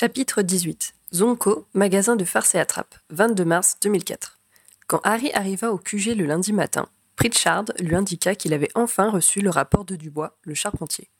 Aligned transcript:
Chapitre 0.00 0.40
18 0.40 0.94
Zonko, 1.12 1.66
magasin 1.74 2.16
de 2.16 2.24
farce 2.24 2.54
et 2.54 2.58
attrape, 2.58 2.94
22 3.10 3.44
mars 3.44 3.76
2004. 3.82 4.38
Quand 4.86 5.02
Harry 5.04 5.30
arriva 5.34 5.74
au 5.74 5.76
QG 5.76 6.16
le 6.16 6.24
lundi 6.24 6.54
matin, 6.54 6.88
Pritchard 7.16 7.66
lui 7.78 7.94
indiqua 7.94 8.34
qu'il 8.34 8.54
avait 8.54 8.70
enfin 8.74 9.10
reçu 9.10 9.42
le 9.42 9.50
rapport 9.50 9.84
de 9.84 9.96
Dubois, 9.96 10.38
le 10.44 10.54
charpentier. 10.54 11.10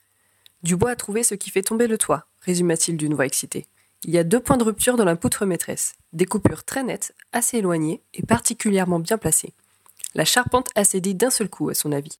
Dubois 0.63 0.93
a 0.93 0.97
trouvé 0.97 1.25
ce 1.25 1.35
qui 1.35 1.51
fait 1.51 1.61
tomber 1.61 1.89
le 1.89 1.99
toit, 1.99 2.25
résuma-t-il 2.41 2.97
d'une 2.97 3.13
voix 3.13 3.27
excitée. 3.27 3.67
Il 4.05 4.15
y 4.15 4.19
a 4.19 4.25
deux 4.25 4.41
points 4.41 4.57
de 4.57 4.65
rupture 4.65 4.97
dans 4.97 5.05
la 5.05 5.15
poutre 5.15 5.45
maîtresse, 5.45 5.97
des 6.15 6.25
coupures 6.25 6.65
très 6.65 6.83
nettes, 6.83 7.15
assez 7.35 7.59
éloignées 7.59 8.01
et 8.15 8.23
particulièrement 8.23 8.99
bien 8.99 9.19
placées. 9.19 9.53
La 10.15 10.25
charpente 10.25 10.71
a 10.75 10.85
cédé 10.85 11.13
d'un 11.13 11.29
seul 11.29 11.51
coup, 11.51 11.69
à 11.69 11.75
son 11.75 11.93
avis. 11.93 12.19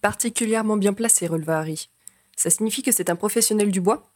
Particulièrement 0.00 0.76
bien 0.76 0.94
placée, 0.94 1.28
releva 1.28 1.60
Harry. 1.60 1.90
Ça 2.34 2.50
signifie 2.50 2.82
que 2.82 2.90
c'est 2.90 3.08
un 3.08 3.14
professionnel 3.14 3.70
du 3.70 3.80
bois 3.80 4.09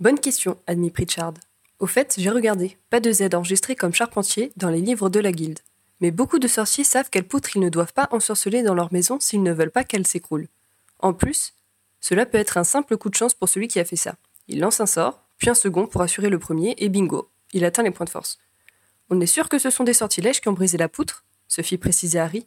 Bonne 0.00 0.20
question, 0.20 0.56
admit 0.66 0.90
Pritchard. 0.90 1.34
Au 1.80 1.86
fait, 1.86 2.14
j'ai 2.18 2.30
regardé, 2.30 2.78
pas 2.88 3.00
de 3.00 3.10
Z 3.10 3.34
enregistré 3.34 3.74
comme 3.74 3.92
charpentier 3.92 4.52
dans 4.56 4.70
les 4.70 4.80
livres 4.80 5.10
de 5.10 5.18
la 5.18 5.32
guilde. 5.32 5.58
Mais 6.00 6.12
beaucoup 6.12 6.38
de 6.38 6.46
sorciers 6.46 6.84
savent 6.84 7.10
quelle 7.10 7.26
poutre 7.26 7.56
ils 7.56 7.60
ne 7.60 7.68
doivent 7.68 7.92
pas 7.92 8.08
ensorceler 8.12 8.62
dans 8.62 8.74
leur 8.74 8.92
maison 8.92 9.18
s'ils 9.18 9.42
ne 9.42 9.52
veulent 9.52 9.72
pas 9.72 9.82
qu'elle 9.82 10.06
s'écroule. 10.06 10.46
En 11.00 11.12
plus, 11.12 11.54
cela 12.00 12.26
peut 12.26 12.38
être 12.38 12.58
un 12.58 12.64
simple 12.64 12.96
coup 12.96 13.10
de 13.10 13.16
chance 13.16 13.34
pour 13.34 13.48
celui 13.48 13.66
qui 13.66 13.80
a 13.80 13.84
fait 13.84 13.96
ça. 13.96 14.14
Il 14.46 14.60
lance 14.60 14.80
un 14.80 14.86
sort, 14.86 15.24
puis 15.36 15.50
un 15.50 15.54
second 15.54 15.88
pour 15.88 16.02
assurer 16.02 16.30
le 16.30 16.38
premier, 16.38 16.76
et 16.78 16.88
bingo, 16.88 17.28
il 17.52 17.64
atteint 17.64 17.82
les 17.82 17.90
points 17.90 18.06
de 18.06 18.10
force. 18.10 18.38
On 19.10 19.20
est 19.20 19.26
sûr 19.26 19.48
que 19.48 19.58
ce 19.58 19.70
sont 19.70 19.84
des 19.84 19.94
sortilèges 19.94 20.40
qui 20.40 20.48
ont 20.48 20.52
brisé 20.52 20.78
la 20.78 20.88
poutre 20.88 21.24
se 21.48 21.62
fit 21.62 21.78
préciser 21.78 22.20
Harry. 22.20 22.46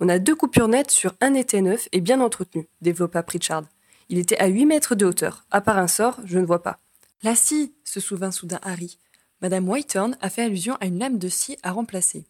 On 0.00 0.08
a 0.08 0.18
deux 0.18 0.34
coupures 0.34 0.66
nettes 0.66 0.90
sur 0.90 1.14
un 1.20 1.34
été 1.34 1.60
neuf 1.60 1.88
et 1.92 2.00
bien 2.00 2.20
entretenu, 2.20 2.68
développa 2.80 3.22
Pritchard. 3.22 3.64
Il 4.08 4.18
était 4.18 4.38
à 4.38 4.48
huit 4.48 4.66
mètres 4.66 4.96
de 4.96 5.06
hauteur. 5.06 5.44
À 5.52 5.60
part 5.60 5.78
un 5.78 5.86
sort, 5.86 6.18
je 6.24 6.38
ne 6.38 6.44
vois 6.44 6.62
pas. 6.62 6.80
La 7.22 7.36
scie 7.36 7.74
se 7.84 8.00
souvint 8.00 8.30
soudain 8.30 8.60
Harry. 8.62 8.98
Madame 9.42 9.68
Whitehorn 9.68 10.16
a 10.20 10.30
fait 10.30 10.42
allusion 10.42 10.76
à 10.80 10.86
une 10.86 10.98
lame 10.98 11.18
de 11.18 11.28
scie 11.28 11.58
à 11.62 11.72
remplacer. 11.72 12.24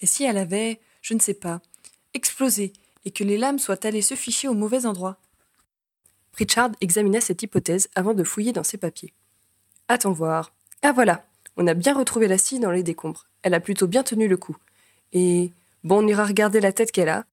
Et 0.00 0.06
si 0.06 0.24
elle 0.24 0.36
avait, 0.36 0.80
je 1.00 1.14
ne 1.14 1.20
sais 1.20 1.34
pas, 1.34 1.60
explosé 2.12 2.72
et 3.04 3.12
que 3.12 3.22
les 3.22 3.38
lames 3.38 3.60
soient 3.60 3.86
allées 3.86 4.02
se 4.02 4.14
ficher 4.14 4.48
au 4.48 4.54
mauvais 4.54 4.86
endroit 4.86 5.18
Pritchard 6.32 6.70
examina 6.80 7.20
cette 7.20 7.42
hypothèse 7.42 7.88
avant 7.94 8.14
de 8.14 8.24
fouiller 8.24 8.52
dans 8.52 8.64
ses 8.64 8.78
papiers. 8.78 9.12
Attends 9.88 10.12
voir. 10.12 10.54
Ah 10.82 10.92
voilà, 10.92 11.24
on 11.56 11.66
a 11.66 11.74
bien 11.74 11.94
retrouvé 11.94 12.26
la 12.26 12.38
scie 12.38 12.58
dans 12.58 12.70
les 12.70 12.82
décombres. 12.82 13.26
Elle 13.42 13.54
a 13.54 13.60
plutôt 13.60 13.86
bien 13.86 14.02
tenu 14.02 14.26
le 14.26 14.36
coup. 14.36 14.56
Et 15.12 15.52
bon, 15.84 16.02
on 16.02 16.08
ira 16.08 16.24
regarder 16.24 16.60
la 16.60 16.72
tête 16.72 16.90
qu'elle 16.90 17.10
a. 17.10 17.26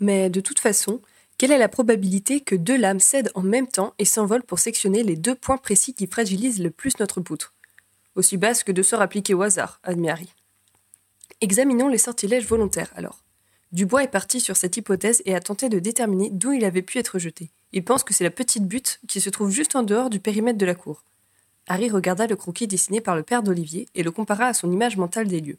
Mais 0.00 0.30
de 0.30 0.40
toute 0.40 0.58
façon, 0.58 1.02
quelle 1.40 1.52
est 1.52 1.58
la 1.58 1.70
probabilité 1.70 2.42
que 2.42 2.54
deux 2.54 2.76
lames 2.76 3.00
cèdent 3.00 3.30
en 3.34 3.40
même 3.40 3.66
temps 3.66 3.94
et 3.98 4.04
s'envolent 4.04 4.42
pour 4.42 4.58
sectionner 4.58 5.02
les 5.02 5.16
deux 5.16 5.34
points 5.34 5.56
précis 5.56 5.94
qui 5.94 6.06
fragilisent 6.06 6.60
le 6.62 6.68
plus 6.68 6.98
notre 6.98 7.22
poutre? 7.22 7.54
Aussi 8.14 8.36
basse 8.36 8.62
que 8.62 8.72
de 8.72 8.82
sorts 8.82 9.00
appliqués 9.00 9.32
au 9.32 9.40
hasard, 9.40 9.80
admet 9.82 10.10
Harry. 10.10 10.34
Examinons 11.40 11.88
les 11.88 11.96
sortilèges 11.96 12.46
volontaires 12.46 12.92
alors. 12.94 13.24
Dubois 13.72 14.02
est 14.02 14.08
parti 14.08 14.38
sur 14.38 14.54
cette 14.54 14.76
hypothèse 14.76 15.22
et 15.24 15.34
a 15.34 15.40
tenté 15.40 15.70
de 15.70 15.78
déterminer 15.78 16.28
d'où 16.30 16.52
il 16.52 16.62
avait 16.62 16.82
pu 16.82 16.98
être 16.98 17.18
jeté. 17.18 17.48
Il 17.72 17.86
pense 17.86 18.04
que 18.04 18.12
c'est 18.12 18.22
la 18.22 18.30
petite 18.30 18.66
butte 18.66 19.00
qui 19.08 19.22
se 19.22 19.30
trouve 19.30 19.48
juste 19.48 19.74
en 19.76 19.82
dehors 19.82 20.10
du 20.10 20.20
périmètre 20.20 20.58
de 20.58 20.66
la 20.66 20.74
cour. 20.74 21.04
Harry 21.68 21.88
regarda 21.88 22.26
le 22.26 22.36
croquis 22.36 22.66
dessiné 22.66 23.00
par 23.00 23.16
le 23.16 23.22
père 23.22 23.42
d'Olivier 23.42 23.88
et 23.94 24.02
le 24.02 24.10
compara 24.10 24.44
à 24.44 24.52
son 24.52 24.70
image 24.70 24.98
mentale 24.98 25.28
des 25.28 25.40
lieux. 25.40 25.58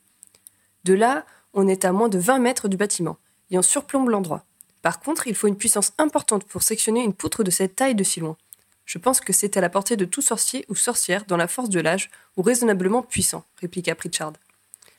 De 0.84 0.94
là, 0.94 1.26
on 1.56 1.68
est 1.68 1.86
à 1.86 1.92
moins 1.92 2.08
de 2.08 2.20
20 2.20 2.38
mètres 2.38 2.68
du 2.68 2.78
bâtiment, 2.78 3.18
et 3.50 3.58
on 3.58 3.64
surplombe 3.64 4.10
l'endroit. 4.10 4.46
Par 4.82 5.00
contre, 5.00 5.28
il 5.28 5.36
faut 5.36 5.48
une 5.48 5.58
puissance 5.58 5.94
importante 5.98 6.46
pour 6.46 6.64
sectionner 6.64 7.04
une 7.04 7.14
poutre 7.14 7.44
de 7.44 7.52
cette 7.52 7.76
taille 7.76 7.96
de 7.96 8.04
si 8.04 8.20
loin. 8.20 8.38
Je 8.86 8.98
pense 8.98 9.22
que 9.22 9.32
c'est 9.32 9.58
à 9.58 9.62
la 9.62 9.70
portée 9.70 9.96
de 9.96 10.06
tout 10.06 10.22
sorcier 10.22 10.66
ou 10.68 10.76
sorcière 10.76 11.26
dans 11.26 11.38
la 11.38 11.48
force 11.48 11.70
de 11.70 11.80
l'âge 11.80 12.10
ou 12.36 12.42
raisonnablement 12.42 13.04
puissant, 13.04 13.46
répliqua 13.62 13.96
Pritchard. 13.96 14.34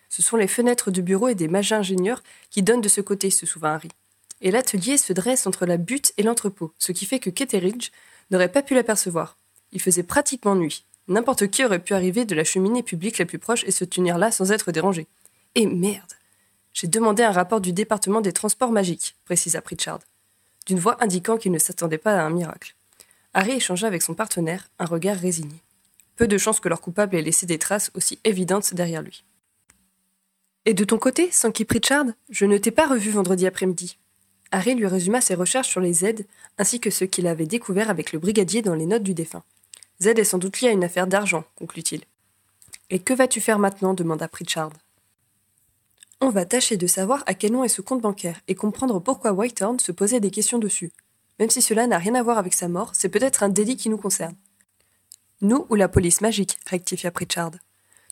Ce 0.09 0.23
sont 0.23 0.37
les 0.37 0.47
fenêtres 0.47 0.91
du 0.91 1.03
bureau 1.03 1.29
et 1.29 1.35
des 1.35 1.49
magins 1.49 1.79
ingénieurs 1.79 2.23
qui 2.51 2.63
donnent 2.63 2.81
de 2.81 2.89
ce 2.89 3.01
côté, 3.01 3.31
se 3.31 3.47
souvint 3.47 3.75
Harry. 3.75 3.89
Et 4.41 4.51
l'atelier 4.51 4.99
se 4.99 5.13
dresse 5.13 5.47
entre 5.47 5.67
la 5.67 5.77
butte 5.77 6.13
et 6.17 6.23
l'entrepôt, 6.23 6.73
ce 6.79 6.93
qui 6.93 7.07
fait 7.07 7.19
que 7.19 7.31
Ketteridge 7.31 7.91
n'aurait 8.31 8.53
pas 8.53 8.63
pu 8.63 8.75
l'apercevoir. 8.75 9.37
Il 9.73 9.81
faisait 9.81 10.03
pratiquement 10.03 10.55
nuit. 10.55 10.85
N'importe 11.09 11.49
qui 11.49 11.65
aurait 11.65 11.83
pu 11.83 11.95
arriver 11.95 12.25
de 12.25 12.35
la 12.35 12.45
cheminée 12.45 12.83
publique 12.83 13.19
la 13.19 13.27
plus 13.27 13.39
proche 13.39 13.65
et 13.65 13.71
se 13.71 13.85
tenir 13.85 14.19
là 14.19 14.31
sans 14.31 14.53
être 14.53 14.71
dérangé. 14.71 15.07
Et 15.55 15.67
merde 15.67 16.13
J'ai 16.73 16.87
demandé 16.87 17.23
un 17.23 17.33
rapport 17.33 17.61
du 17.61 17.73
département 17.73 18.21
des 18.21 18.33
transports 18.33 18.73
magiques, 18.73 19.17
précisa 19.25 19.61
Pritchard, 19.61 20.01
d'une 20.67 20.79
voix 20.79 21.03
indiquant 21.03 21.37
qu'il 21.37 21.53
ne 21.53 21.59
s'attendait 21.59 21.99
pas 21.99 22.19
à 22.19 22.23
un 22.23 22.31
miracle. 22.31 22.75
Harry 23.35 23.53
échangea 23.53 23.87
avec 23.87 24.03
son 24.03 24.15
partenaire 24.15 24.69
un 24.79 24.87
regard 24.87 25.17
résigné. 25.17 25.57
Peu 26.17 26.27
de 26.27 26.39
chance 26.39 26.61
que 26.61 26.69
leur 26.69 26.81
coupable 26.81 27.17
ait 27.17 27.23
laissé 27.23 27.47
des 27.47 27.59
traces 27.59 27.91
aussi 27.95 28.19
évidentes 28.25 28.75
derrière 28.75 29.03
lui. 29.03 29.25
Et 30.65 30.75
de 30.75 30.85
ton 30.85 30.99
côté, 30.99 31.31
Sankey 31.31 31.65
Pritchard, 31.65 32.07
je 32.31 32.45
ne 32.45 32.59
t'ai 32.59 32.71
pas 32.71 32.87
revu 32.87 33.11
vendredi 33.11 33.47
après-midi. 33.47 33.99
Harry 34.53 34.75
lui 34.75 34.87
résuma 34.87 35.21
ses 35.21 35.35
recherches 35.35 35.69
sur 35.69 35.81
les 35.81 35.95
Z, 35.95 36.25
ainsi 36.59 36.79
que 36.79 36.91
ce 36.91 37.05
qu'il 37.05 37.27
avait 37.27 37.47
découvert 37.47 37.91
avec 37.91 38.13
le 38.13 38.19
brigadier 38.19 38.63
dans 38.63 38.75
les 38.75 38.87
notes 38.87 39.03
du 39.03 39.15
défunt. 39.15 39.43
Z 40.01 40.09
est 40.09 40.25
sans 40.25 40.39
doute 40.39 40.61
lié 40.61 40.69
à 40.69 40.73
une 40.73 40.85
affaire 40.85 41.07
d'argent, 41.07 41.45
conclut-il. 41.57 42.03
Et 42.91 42.99
que 42.99 43.15
vas-tu 43.15 43.41
faire 43.41 43.59
maintenant 43.59 43.95
demanda 43.95 44.29
Pritchard. 44.29 44.71
On 46.25 46.31
va 46.31 46.45
tâcher 46.45 46.77
de 46.77 46.87
savoir 46.87 47.25
à 47.27 47.35
quel 47.35 47.51
nom 47.51 47.65
est 47.65 47.69
ce 47.69 47.83
compte 47.83 48.01
bancaire 48.01 48.41
et 48.47 48.55
comprendre 48.55 49.01
pourquoi 49.01 49.33
Whitehorn 49.33 49.81
se 49.81 49.91
posait 49.91 50.21
des 50.21 50.31
questions 50.31 50.61
dessus. 50.61 50.93
Même 51.41 51.51
si 51.51 51.61
cela 51.61 51.89
n'a 51.89 51.99
rien 51.99 52.15
à 52.15 52.23
voir 52.23 52.39
avec 52.39 52.55
sa 52.55 52.69
mort, 52.69 52.93
c'est 52.95 53.09
peut-être 53.09 53.43
un 53.43 53.49
délit 53.49 53.77
qui 53.77 53.89
nous 53.89 53.99
concerne. 53.99 54.37
Nous 55.41 55.67
ou 55.69 55.75
la 55.75 55.89
police 55.89 56.21
magique, 56.21 56.61
rectifia 56.71 57.11
Pritchard. 57.11 57.51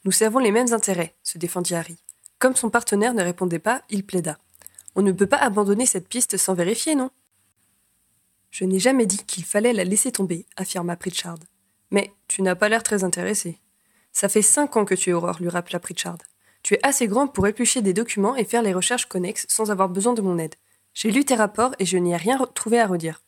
Nous 0.05 0.11
servons 0.11 0.41
les 0.41 0.51
mêmes 0.51 0.73
intérêts, 0.73 1.15
se 1.23 1.39
défendit 1.39 1.77
Harry. 1.77 2.03
Comme 2.41 2.57
son 2.57 2.69
partenaire 2.69 3.15
ne 3.15 3.23
répondait 3.23 3.61
pas, 3.61 3.83
il 3.91 4.05
plaida. 4.05 4.39
On 4.97 5.03
ne 5.03 5.13
peut 5.13 5.29
pas 5.29 5.37
abandonner 5.37 5.87
cette 5.87 6.09
piste 6.09 6.37
sans 6.37 6.55
vérifier, 6.55 6.97
non? 6.97 7.11
Je 8.51 8.65
n'ai 8.65 8.81
jamais 8.81 9.07
dit 9.07 9.25
qu'il 9.25 9.45
fallait 9.45 9.73
la 9.73 9.85
laisser 9.85 10.11
tomber, 10.11 10.47
affirma 10.57 10.97
Pritchard. 10.97 11.39
Mais 11.93 12.13
tu 12.27 12.43
n'as 12.43 12.57
pas 12.57 12.69
l'air 12.69 12.83
très 12.83 13.05
intéressé. 13.05 13.61
Ça 14.13 14.29
fait 14.29 14.43
cinq 14.43 14.77
ans 14.77 14.85
que 14.85 14.97
tu 14.97 15.11
es 15.11 15.13
Aurore, 15.13 15.39
lui 15.39 15.49
rappela 15.49 15.79
Pritchard. 15.79 16.19
Tu 16.63 16.75
es 16.75 16.81
assez 16.83 17.07
grand 17.07 17.27
pour 17.27 17.47
éplucher 17.47 17.83
des 17.83 17.93
documents 17.93 18.37
et 18.37 18.45
faire 18.45 18.63
les 18.63 18.75
recherches 18.75 19.07
connexes 19.07 19.47
sans 19.49 19.71
avoir 19.71 19.89
besoin 19.89 20.13
de 20.13 20.23
mon 20.23 20.39
aide. 20.39 20.55
J'ai 20.95 21.11
lu 21.11 21.25
tes 21.25 21.35
rapports 21.35 21.75
et 21.79 21.87
je 21.87 21.97
n'y 21.97 22.13
ai 22.13 22.17
rien 22.17 22.39
trouvé 22.55 22.81
à 22.81 22.87
redire. 22.87 23.23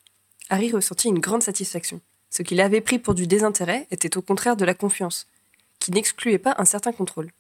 Harry 0.51 0.71
ressentit 0.71 1.09
une 1.09 1.21
grande 1.21 1.43
satisfaction. 1.43 2.01
Ce 2.31 2.43
qu'il 2.43 2.61
avait 2.61 2.81
pris 2.81 2.99
pour 2.99 3.15
du 3.15 3.27
désintérêt 3.27 3.87
était 3.91 4.17
au 4.17 4.23
contraire 4.23 4.57
de 4.57 4.65
la 4.65 4.75
confiance, 4.75 5.27
qui 5.79 5.93
n'excluait 5.93 6.39
pas 6.39 6.55
un 6.59 6.65
certain 6.65 6.93
contrôle. 6.93 7.31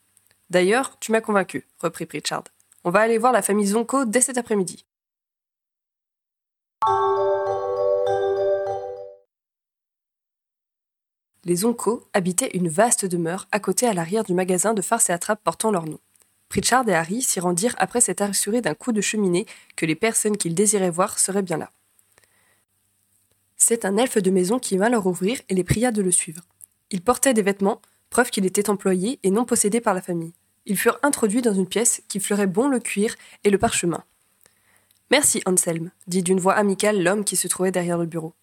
D'ailleurs, 0.50 0.98
tu 1.00 1.12
m'as 1.12 1.20
convaincu, 1.20 1.66
reprit 1.81 2.06
Pritchard. 2.06 2.44
On 2.84 2.91
va 2.91 3.00
aller 3.00 3.19
voir 3.19 3.32
la 3.32 3.42
famille 3.42 3.66
Zonko 3.66 4.04
dès 4.04 4.20
cet 4.20 4.38
après-midi. 4.38 4.84
Les 11.44 11.56
Zonko 11.56 12.08
habitaient 12.12 12.50
une 12.54 12.69
vaste 12.69 13.04
demeure 13.04 13.48
à 13.50 13.58
côté 13.58 13.86
à 13.86 13.94
l'arrière 13.94 14.22
du 14.22 14.32
magasin 14.32 14.75
de 14.75 14.82
farce 14.82 15.10
et 15.10 15.12
attrape 15.12 15.42
portant 15.42 15.72
leur 15.72 15.86
nom. 15.86 15.98
Pritchard 16.48 16.88
et 16.88 16.94
Harry 16.94 17.22
s'y 17.22 17.41
rendirent 17.41 17.75
après 17.78 18.00
s'être 18.00 18.22
assurés 18.22 18.60
d'un 18.60 18.75
coup 18.75 18.92
de 18.92 19.00
cheminée 19.00 19.47
que 19.75 19.86
les 19.86 19.97
personnes 19.97 20.36
qu'ils 20.36 20.54
désiraient 20.54 20.91
voir 20.91 21.19
seraient 21.19 21.42
bien 21.42 21.56
là. 21.56 21.72
C'est 23.56 23.84
un 23.84 23.97
elfe 23.97 24.19
de 24.19 24.31
maison 24.31 24.58
qui 24.58 24.76
vint 24.76 24.88
leur 24.88 25.06
ouvrir 25.06 25.41
et 25.48 25.54
les 25.54 25.64
pria 25.64 25.91
de 25.91 26.02
le 26.02 26.10
suivre. 26.10 26.42
Il 26.91 27.00
portait 27.00 27.34
des 27.34 27.42
vêtements, 27.42 27.81
preuve 28.10 28.31
qu'il 28.31 28.44
était 28.44 28.70
employé 28.70 29.19
et 29.22 29.31
non 29.31 29.44
possédé 29.44 29.81
par 29.81 29.94
la 29.94 30.02
famille. 30.02 30.34
Ils 30.66 30.76
furent 30.76 30.98
introduits 31.02 31.42
dans 31.42 31.54
une 31.54 31.66
pièce 31.66 32.02
qui 32.08 32.20
fleurait 32.20 32.47
bon 32.47 32.69
le 32.69 32.78
cuir 32.78 33.16
et 33.42 33.50
le 33.50 33.58
parchemin. 33.58 34.04
Merci, 35.10 35.42
Anselme, 35.47 35.91
dit 36.06 36.22
d'une 36.22 36.41
voix 36.41 36.54
amicale 36.54 37.02
l'homme 37.02 37.25
qui 37.25 37.37
se 37.37 37.49
trouvait 37.49 37.72
derrière 37.72 37.99
le 37.99 38.06
bureau. 38.06 38.34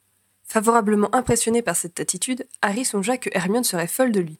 Favorablement 0.49 1.13
impressionné 1.13 1.61
par 1.61 1.75
cette 1.75 1.99
attitude, 1.99 2.47
Harry 2.63 2.83
songea 2.83 3.19
que 3.19 3.29
Hermione 3.33 3.63
serait 3.63 3.85
folle 3.85 4.11
de 4.11 4.19
lui. 4.19 4.39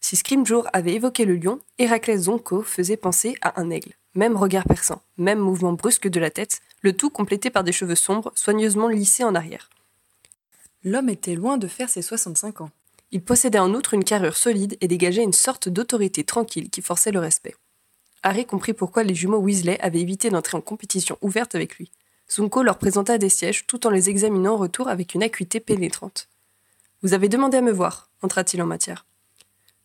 Si 0.00 0.16
Scrimgeour 0.16 0.66
avait 0.72 0.94
évoqué 0.94 1.26
le 1.26 1.36
lion, 1.36 1.60
Héraclès 1.78 2.22
Zonko 2.22 2.62
faisait 2.62 2.96
penser 2.96 3.36
à 3.42 3.60
un 3.60 3.68
aigle. 3.68 3.92
Même 4.14 4.34
regard 4.34 4.64
perçant, 4.64 5.02
même 5.18 5.38
mouvement 5.38 5.74
brusque 5.74 6.08
de 6.08 6.20
la 6.20 6.30
tête, 6.30 6.62
le 6.80 6.94
tout 6.94 7.10
complété 7.10 7.50
par 7.50 7.64
des 7.64 7.72
cheveux 7.72 7.96
sombres, 7.96 8.32
soigneusement 8.34 8.88
lissés 8.88 9.24
en 9.24 9.34
arrière. 9.34 9.68
L'homme 10.84 11.10
était 11.10 11.34
loin 11.34 11.58
de 11.58 11.68
faire 11.68 11.90
ses 11.90 12.00
65 12.00 12.62
ans. 12.62 12.70
Il 13.10 13.22
possédait 13.22 13.58
en 13.58 13.74
outre 13.74 13.92
une 13.92 14.04
carrure 14.04 14.38
solide 14.38 14.78
et 14.80 14.88
dégageait 14.88 15.22
une 15.22 15.34
sorte 15.34 15.68
d'autorité 15.68 16.24
tranquille 16.24 16.70
qui 16.70 16.80
forçait 16.80 17.12
le 17.12 17.20
respect. 17.20 17.56
Harry 18.22 18.46
comprit 18.46 18.72
pourquoi 18.72 19.02
les 19.02 19.14
jumeaux 19.14 19.40
Weasley 19.40 19.78
avaient 19.82 20.00
évité 20.00 20.30
d'entrer 20.30 20.56
en 20.56 20.62
compétition 20.62 21.18
ouverte 21.20 21.54
avec 21.54 21.76
lui. 21.76 21.90
Zunko 22.32 22.62
leur 22.62 22.78
présenta 22.78 23.18
des 23.18 23.28
sièges 23.28 23.66
tout 23.66 23.86
en 23.86 23.90
les 23.90 24.08
examinant 24.08 24.54
en 24.54 24.56
retour 24.56 24.88
avec 24.88 25.14
une 25.14 25.22
acuité 25.22 25.60
pénétrante. 25.60 26.28
Vous 27.02 27.12
avez 27.12 27.28
demandé 27.28 27.58
à 27.58 27.60
me 27.60 27.72
voir, 27.72 28.08
entra-t-il 28.22 28.62
en 28.62 28.66
matière. 28.66 29.04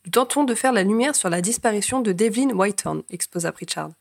Nous 0.06 0.12
tentons 0.12 0.46
de 0.46 0.56
faire 0.56 0.72
la 0.72 0.84
lumière 0.84 1.16
sur 1.16 1.30
la 1.30 1.42
disparition 1.42 2.00
de 2.00 2.14
Devlin 2.14 2.52
Whitehorn, 2.52 3.04
exposa 3.10 3.52
Pritchard. 3.52 3.92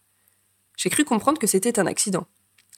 J'ai 0.77 0.91
cru 0.91 1.05
comprendre 1.05 1.41
que 1.41 1.49
c'était 1.49 1.81
un 1.81 1.87
accident. 1.87 2.27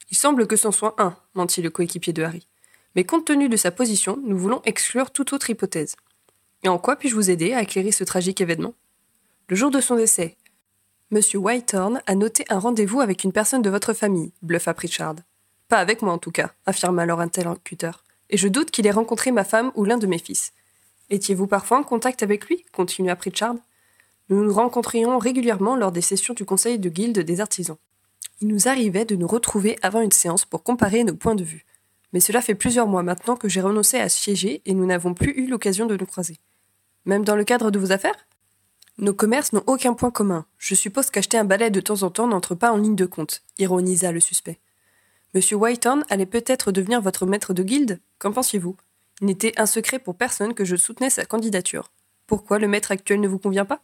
Il 0.09 0.17
semble 0.17 0.47
que 0.47 0.55
c'en 0.55 0.71
soit 0.71 0.95
un, 0.97 1.15
mentit 1.35 1.61
le 1.61 1.69
coéquipier 1.69 2.13
de 2.13 2.23
Harry. 2.23 2.47
Mais 2.95 3.03
compte 3.03 3.25
tenu 3.25 3.47
de 3.47 3.57
sa 3.57 3.69
position, 3.69 4.17
nous 4.25 4.39
voulons 4.39 4.63
exclure 4.65 5.11
toute 5.11 5.33
autre 5.33 5.51
hypothèse. 5.51 5.95
Et 6.63 6.69
en 6.69 6.79
quoi 6.79 6.95
puis-je 6.95 7.13
vous 7.13 7.29
aider 7.29 7.53
à 7.53 7.61
éclairer 7.61 7.91
ce 7.91 8.03
tragique 8.03 8.41
événement? 8.41 8.73
Le 9.49 9.55
jour 9.55 9.69
de 9.69 9.81
son 9.81 9.95
décès, 9.95 10.35
Monsieur 11.11 11.37
Whitehorn 11.37 12.01
a 12.07 12.15
noté 12.15 12.45
un 12.49 12.57
rendez-vous 12.57 13.01
avec 13.01 13.23
une 13.23 13.31
personne 13.31 13.61
de 13.61 13.69
votre 13.69 13.93
famille, 13.93 14.31
bluffa 14.41 14.73
Pritchard. 14.73 15.15
Pas 15.69 15.77
avec 15.77 16.01
moi 16.01 16.13
en 16.13 16.17
tout 16.17 16.31
cas, 16.31 16.51
affirma 16.65 17.03
alors 17.03 17.21
interlocuteur. 17.21 18.03
Et 18.31 18.37
je 18.37 18.47
doute 18.47 18.71
qu'il 18.71 18.87
ait 18.87 18.91
rencontré 18.91 19.31
ma 19.31 19.43
femme 19.43 19.71
ou 19.75 19.85
l'un 19.85 19.99
de 19.99 20.07
mes 20.07 20.17
fils. 20.17 20.51
Étiez-vous 21.11 21.45
parfois 21.45 21.77
en 21.77 21.83
contact 21.83 22.23
avec 22.23 22.47
lui? 22.47 22.65
continua 22.71 23.15
Pritchard. 23.15 23.55
Nous 24.29 24.43
nous 24.43 24.53
rencontrions 24.53 25.19
régulièrement 25.19 25.75
lors 25.75 25.91
des 25.91 26.01
sessions 26.01 26.33
du 26.33 26.43
conseil 26.43 26.79
de 26.79 26.89
guilde 26.89 27.19
des 27.19 27.39
artisans. 27.39 27.77
Il 28.41 28.47
nous 28.47 28.67
arrivait 28.67 29.05
de 29.05 29.15
nous 29.15 29.27
retrouver 29.27 29.77
avant 29.83 30.01
une 30.01 30.11
séance 30.11 30.43
pour 30.43 30.63
comparer 30.63 31.03
nos 31.03 31.15
points 31.15 31.35
de 31.35 31.43
vue. 31.43 31.65
Mais 32.13 32.19
cela 32.19 32.41
fait 32.41 32.55
plusieurs 32.55 32.87
mois 32.87 33.03
maintenant 33.03 33.35
que 33.35 33.47
j'ai 33.47 33.61
renoncé 33.61 33.99
à 33.99 34.09
siéger 34.09 34.63
et 34.65 34.73
nous 34.73 34.87
n'avons 34.87 35.13
plus 35.13 35.33
eu 35.37 35.47
l'occasion 35.47 35.85
de 35.85 35.95
nous 35.95 36.05
croiser. 36.07 36.37
Même 37.05 37.23
dans 37.23 37.35
le 37.35 37.43
cadre 37.43 37.69
de 37.69 37.77
vos 37.77 37.91
affaires? 37.91 38.27
Nos 38.97 39.13
commerces 39.13 39.53
n'ont 39.53 39.63
aucun 39.67 39.93
point 39.93 40.09
commun. 40.09 40.45
Je 40.57 40.73
suppose 40.73 41.11
qu'acheter 41.11 41.37
un 41.37 41.45
balai 41.45 41.69
de 41.69 41.79
temps 41.79 42.01
en 42.01 42.09
temps 42.09 42.27
n'entre 42.27 42.55
pas 42.55 42.71
en 42.71 42.77
ligne 42.77 42.95
de 42.95 43.05
compte, 43.05 43.43
ironisa 43.59 44.11
le 44.11 44.19
suspect. 44.19 44.59
Monsieur 45.35 45.57
Whitehorn 45.57 46.03
allait 46.09 46.25
peut-être 46.25 46.71
devenir 46.71 47.01
votre 47.01 47.27
maître 47.27 47.53
de 47.53 47.61
guilde? 47.61 47.99
Qu'en 48.17 48.31
pensiez-vous 48.31 48.75
Il 49.21 49.27
n'était 49.27 49.53
un 49.61 49.67
secret 49.67 49.99
pour 49.99 50.15
personne 50.15 50.55
que 50.55 50.65
je 50.65 50.75
soutenais 50.75 51.11
sa 51.11 51.23
candidature. 51.23 51.91
Pourquoi 52.25 52.57
le 52.57 52.67
maître 52.67 52.89
actuel 52.89 53.21
ne 53.21 53.27
vous 53.27 53.37
convient 53.37 53.65
pas? 53.65 53.83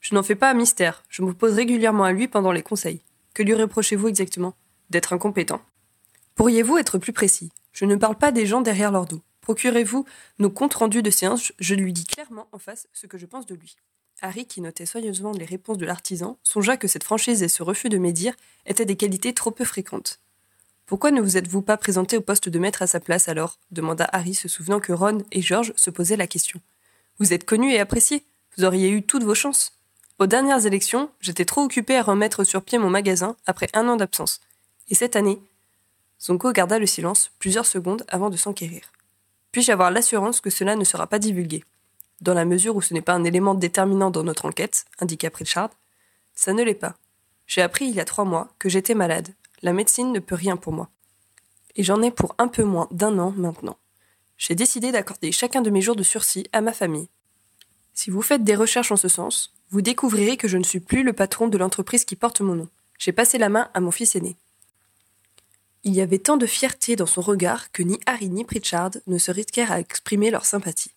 Je 0.00 0.14
n'en 0.14 0.22
fais 0.22 0.34
pas 0.34 0.50
un 0.50 0.54
mystère, 0.54 1.04
je 1.10 1.20
m'oppose 1.20 1.52
régulièrement 1.52 2.04
à 2.04 2.12
lui 2.12 2.26
pendant 2.26 2.52
les 2.52 2.62
conseils. 2.62 3.02
Que 3.34 3.42
lui 3.42 3.52
reprochez-vous 3.52 4.08
exactement? 4.08 4.54
D'être 4.88 5.12
incompétent. 5.12 5.60
Pourriez-vous 6.36 6.78
être 6.78 6.96
plus 6.96 7.12
précis? 7.12 7.52
Je 7.72 7.84
ne 7.84 7.96
parle 7.96 8.16
pas 8.16 8.32
des 8.32 8.46
gens 8.46 8.62
derrière 8.62 8.90
leur 8.90 9.04
dos. 9.04 9.20
Procurez-vous 9.42 10.06
nos 10.38 10.50
comptes 10.50 10.74
rendus 10.74 11.02
de 11.02 11.10
séance, 11.10 11.52
je 11.58 11.74
lui 11.74 11.92
dis 11.92 12.06
clairement 12.06 12.48
en 12.52 12.58
face 12.58 12.88
ce 12.94 13.06
que 13.06 13.18
je 13.18 13.26
pense 13.26 13.44
de 13.44 13.54
lui. 13.54 13.76
Harry, 14.22 14.46
qui 14.46 14.62
notait 14.62 14.86
soigneusement 14.86 15.32
les 15.32 15.44
réponses 15.44 15.76
de 15.76 15.84
l'artisan, 15.84 16.38
songea 16.42 16.78
que 16.78 16.88
cette 16.88 17.04
franchise 17.04 17.42
et 17.42 17.48
ce 17.48 17.62
refus 17.62 17.90
de 17.90 17.98
médire 17.98 18.34
étaient 18.64 18.86
des 18.86 18.96
qualités 18.96 19.34
trop 19.34 19.50
peu 19.50 19.66
fréquentes. 19.66 20.20
Pourquoi 20.88 21.10
ne 21.10 21.20
vous 21.20 21.36
êtes-vous 21.36 21.60
pas 21.60 21.76
présenté 21.76 22.16
au 22.16 22.22
poste 22.22 22.48
de 22.48 22.58
maître 22.58 22.80
à 22.80 22.86
sa 22.86 22.98
place 22.98 23.28
alors? 23.28 23.58
demanda 23.70 24.08
Harry, 24.10 24.34
se 24.34 24.48
souvenant 24.48 24.80
que 24.80 24.94
Ron 24.94 25.22
et 25.30 25.42
George 25.42 25.74
se 25.76 25.90
posaient 25.90 26.16
la 26.16 26.26
question. 26.26 26.62
Vous 27.18 27.34
êtes 27.34 27.44
connu 27.44 27.70
et 27.74 27.78
apprécié. 27.78 28.24
Vous 28.56 28.64
auriez 28.64 28.88
eu 28.88 29.02
toutes 29.02 29.22
vos 29.22 29.34
chances. 29.34 29.72
Aux 30.18 30.26
dernières 30.26 30.64
élections, 30.64 31.10
j'étais 31.20 31.44
trop 31.44 31.60
occupé 31.60 31.94
à 31.94 32.02
remettre 32.02 32.42
sur 32.42 32.62
pied 32.62 32.78
mon 32.78 32.88
magasin 32.88 33.36
après 33.44 33.68
un 33.74 33.86
an 33.86 33.96
d'absence. 33.96 34.40
Et 34.88 34.94
cette 34.94 35.14
année 35.14 35.38
Zonko 36.22 36.52
garda 36.52 36.78
le 36.78 36.86
silence 36.86 37.32
plusieurs 37.38 37.66
secondes 37.66 38.06
avant 38.08 38.30
de 38.30 38.38
s'enquérir. 38.38 38.90
Puis-je 39.52 39.72
avoir 39.72 39.90
l'assurance 39.90 40.40
que 40.40 40.48
cela 40.48 40.74
ne 40.74 40.84
sera 40.84 41.06
pas 41.06 41.18
divulgué? 41.18 41.64
Dans 42.22 42.32
la 42.32 42.46
mesure 42.46 42.76
où 42.76 42.80
ce 42.80 42.94
n'est 42.94 43.02
pas 43.02 43.12
un 43.12 43.24
élément 43.24 43.54
déterminant 43.54 44.10
dans 44.10 44.24
notre 44.24 44.46
enquête, 44.46 44.86
indiqua 45.00 45.28
Pritchard. 45.28 45.68
Ça 46.34 46.54
ne 46.54 46.62
l'est 46.62 46.72
pas. 46.72 46.96
J'ai 47.46 47.60
appris 47.60 47.84
il 47.84 47.94
y 47.94 48.00
a 48.00 48.06
trois 48.06 48.24
mois 48.24 48.48
que 48.58 48.70
j'étais 48.70 48.94
malade, 48.94 49.34
la 49.62 49.72
médecine 49.72 50.12
ne 50.12 50.20
peut 50.20 50.34
rien 50.34 50.56
pour 50.56 50.72
moi. 50.72 50.88
Et 51.76 51.82
j'en 51.82 52.02
ai 52.02 52.10
pour 52.10 52.34
un 52.38 52.48
peu 52.48 52.64
moins 52.64 52.88
d'un 52.90 53.18
an 53.18 53.32
maintenant. 53.36 53.78
J'ai 54.36 54.54
décidé 54.54 54.92
d'accorder 54.92 55.32
chacun 55.32 55.62
de 55.62 55.70
mes 55.70 55.80
jours 55.80 55.96
de 55.96 56.02
sursis 56.02 56.46
à 56.52 56.60
ma 56.60 56.72
famille. 56.72 57.08
Si 57.94 58.10
vous 58.10 58.22
faites 58.22 58.44
des 58.44 58.54
recherches 58.54 58.92
en 58.92 58.96
ce 58.96 59.08
sens, 59.08 59.52
vous 59.70 59.82
découvrirez 59.82 60.36
que 60.36 60.48
je 60.48 60.56
ne 60.56 60.62
suis 60.62 60.80
plus 60.80 61.02
le 61.02 61.12
patron 61.12 61.48
de 61.48 61.58
l'entreprise 61.58 62.04
qui 62.04 62.16
porte 62.16 62.40
mon 62.40 62.54
nom. 62.54 62.68
J'ai 62.98 63.12
passé 63.12 63.38
la 63.38 63.48
main 63.48 63.68
à 63.74 63.80
mon 63.80 63.90
fils 63.90 64.14
aîné. 64.14 64.36
Il 65.84 65.94
y 65.94 66.00
avait 66.00 66.18
tant 66.18 66.36
de 66.36 66.46
fierté 66.46 66.96
dans 66.96 67.06
son 67.06 67.20
regard 67.20 67.70
que 67.72 67.82
ni 67.82 67.98
Harry 68.06 68.28
ni 68.28 68.44
Pritchard 68.44 68.92
ne 69.06 69.18
se 69.18 69.30
risquèrent 69.30 69.72
à 69.72 69.80
exprimer 69.80 70.30
leur 70.30 70.44
sympathie. 70.44 70.92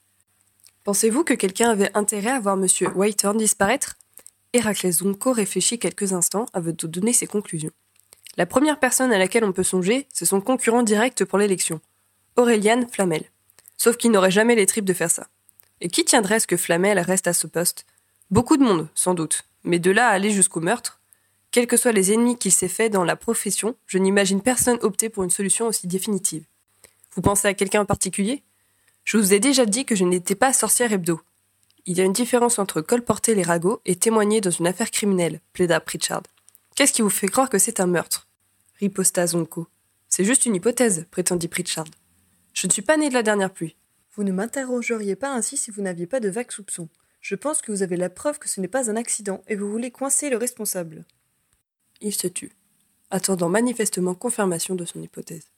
Pensez-vous 0.83 1.23
que 1.23 1.33
quelqu'un 1.33 1.69
avait 1.69 1.95
intérêt 1.95 2.31
à 2.31 2.39
voir 2.39 2.57
M. 2.57 2.67
Whitehorn 2.95 3.37
disparaître? 3.37 3.97
Héraclès 4.53 4.97
Zonko 4.97 5.31
réfléchit 5.31 5.79
quelques 5.79 6.13
instants 6.13 6.47
avant 6.53 6.71
de 6.71 6.87
donner 6.87 7.13
ses 7.13 7.27
conclusions. 7.27 7.71
La 8.37 8.45
première 8.45 8.79
personne 8.79 9.11
à 9.11 9.17
laquelle 9.17 9.43
on 9.43 9.51
peut 9.51 9.63
songer, 9.63 10.07
c'est 10.13 10.25
son 10.25 10.39
concurrent 10.39 10.83
direct 10.83 11.25
pour 11.25 11.37
l'élection, 11.37 11.81
Aurélien 12.37 12.87
Flamel. 12.87 13.25
Sauf 13.77 13.97
qu'il 13.97 14.11
n'aurait 14.11 14.31
jamais 14.31 14.55
les 14.55 14.65
tripes 14.65 14.85
de 14.85 14.93
faire 14.93 15.11
ça. 15.11 15.27
Et 15.81 15.89
qui 15.89 16.05
tiendrait 16.05 16.39
ce 16.39 16.47
que 16.47 16.55
Flamel 16.55 16.99
reste 16.99 17.27
à 17.27 17.33
ce 17.33 17.47
poste? 17.47 17.85
Beaucoup 18.29 18.55
de 18.55 18.63
monde, 18.63 18.87
sans 18.95 19.13
doute. 19.13 19.43
Mais 19.63 19.79
de 19.79 19.91
là 19.91 20.07
à 20.07 20.11
aller 20.11 20.31
jusqu'au 20.31 20.61
meurtre, 20.61 21.01
quels 21.51 21.67
que 21.67 21.75
soient 21.75 21.91
les 21.91 22.13
ennemis 22.13 22.37
qu'il 22.37 22.53
s'est 22.53 22.69
fait 22.69 22.89
dans 22.89 23.03
la 23.03 23.17
profession, 23.17 23.75
je 23.85 23.97
n'imagine 23.97 24.41
personne 24.41 24.79
opter 24.81 25.09
pour 25.09 25.23
une 25.23 25.29
solution 25.29 25.67
aussi 25.67 25.87
définitive. 25.87 26.45
Vous 27.13 27.21
pensez 27.21 27.49
à 27.49 27.53
quelqu'un 27.53 27.81
en 27.81 27.85
particulier? 27.85 28.43
Je 29.03 29.17
vous 29.17 29.33
ai 29.33 29.39
déjà 29.41 29.65
dit 29.65 29.83
que 29.83 29.95
je 29.95 30.05
n'étais 30.05 30.35
pas 30.35 30.53
sorcière 30.53 30.93
hebdo. 30.93 31.19
Il 31.85 31.97
y 31.97 32.01
a 32.01 32.05
une 32.05 32.13
différence 32.13 32.59
entre 32.59 32.79
colporter 32.79 33.35
les 33.35 33.43
ragots 33.43 33.81
et 33.85 33.97
témoigner 33.97 34.39
dans 34.39 34.51
une 34.51 34.67
affaire 34.67 34.91
criminelle, 34.91 35.41
plaida 35.51 35.81
Pritchard. 35.81 36.23
Qu'est-ce 36.75 36.93
qui 36.93 37.01
vous 37.01 37.09
fait 37.09 37.27
croire 37.27 37.49
que 37.49 37.57
c'est 37.57 37.79
un 37.79 37.87
meurtre? 37.87 38.27
Riposta 38.79 39.27
Zonko. 39.27 39.67
C'est 40.07 40.23
juste 40.23 40.45
une 40.45 40.55
hypothèse, 40.55 41.05
prétendit 41.11 41.47
Pritchard. 41.47 41.87
Je 42.53 42.67
ne 42.67 42.71
suis 42.71 42.81
pas 42.81 42.97
né 42.97 43.09
de 43.09 43.13
la 43.13 43.23
dernière 43.23 43.51
pluie. 43.51 43.75
Vous 44.13 44.23
ne 44.23 44.31
m'interrogeriez 44.31 45.15
pas 45.15 45.33
ainsi 45.33 45.57
si 45.57 45.69
vous 45.71 45.81
n'aviez 45.81 46.07
pas 46.07 46.19
de 46.19 46.29
vagues 46.29 46.51
soupçons. 46.51 46.89
Je 47.19 47.35
pense 47.35 47.61
que 47.61 47.71
vous 47.71 47.83
avez 47.83 47.97
la 47.97 48.09
preuve 48.09 48.39
que 48.39 48.49
ce 48.49 48.59
n'est 48.59 48.67
pas 48.67 48.89
un 48.89 48.95
accident 48.95 49.43
et 49.47 49.55
vous 49.55 49.69
voulez 49.69 49.91
coincer 49.91 50.29
le 50.29 50.37
responsable. 50.37 51.05
Il 51.99 52.13
se 52.13 52.27
tut, 52.27 52.51
attendant 53.09 53.49
manifestement 53.49 54.15
confirmation 54.15 54.75
de 54.75 54.85
son 54.85 55.01
hypothèse. 55.01 55.51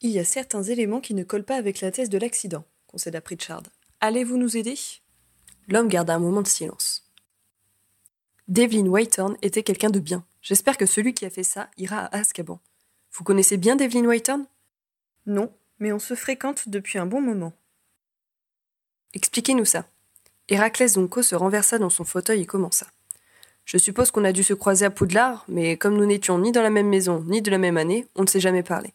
Il 0.00 0.10
y 0.10 0.18
a 0.18 0.24
certains 0.24 0.62
éléments 0.62 1.00
qui 1.00 1.14
ne 1.14 1.24
collent 1.24 1.44
pas 1.44 1.56
avec 1.56 1.80
la 1.80 1.90
thèse 1.90 2.10
de 2.10 2.18
l'accident, 2.18 2.64
concéda 2.86 3.20
Pritchard. 3.20 3.62
Allez-vous 4.00 4.36
nous 4.36 4.56
aider? 4.56 4.78
L'homme 5.68 5.88
garda 5.88 6.14
un 6.14 6.18
moment 6.18 6.42
de 6.42 6.46
silence. 6.46 7.05
Devlin 8.48 8.86
Whitehorn 8.86 9.36
était 9.42 9.64
quelqu'un 9.64 9.90
de 9.90 9.98
bien. 9.98 10.24
J'espère 10.40 10.76
que 10.76 10.86
celui 10.86 11.14
qui 11.14 11.26
a 11.26 11.30
fait 11.30 11.42
ça 11.42 11.68
ira 11.78 11.98
à 11.98 12.18
Azkaban. 12.18 12.60
Vous 13.12 13.24
connaissez 13.24 13.56
bien 13.56 13.74
Devlin 13.74 14.04
Whitehorn? 14.04 14.46
Non, 15.26 15.52
mais 15.80 15.92
on 15.92 15.98
se 15.98 16.14
fréquente 16.14 16.68
depuis 16.68 17.00
un 17.00 17.06
bon 17.06 17.20
moment. 17.20 17.52
Expliquez-nous 19.14 19.64
ça. 19.64 19.84
Héraclès 20.48 20.92
Zonko 20.92 21.22
se 21.22 21.34
renversa 21.34 21.78
dans 21.78 21.90
son 21.90 22.04
fauteuil 22.04 22.42
et 22.42 22.46
commença. 22.46 22.86
Je 23.64 23.78
suppose 23.78 24.12
qu'on 24.12 24.24
a 24.24 24.30
dû 24.30 24.44
se 24.44 24.54
croiser 24.54 24.84
à 24.84 24.90
Poudlard, 24.90 25.44
mais 25.48 25.76
comme 25.76 25.96
nous 25.96 26.06
n'étions 26.06 26.38
ni 26.38 26.52
dans 26.52 26.62
la 26.62 26.70
même 26.70 26.88
maison, 26.88 27.24
ni 27.26 27.42
de 27.42 27.50
la 27.50 27.58
même 27.58 27.76
année, 27.76 28.06
on 28.14 28.22
ne 28.22 28.28
s'est 28.28 28.38
jamais 28.38 28.62
parlé. 28.62 28.94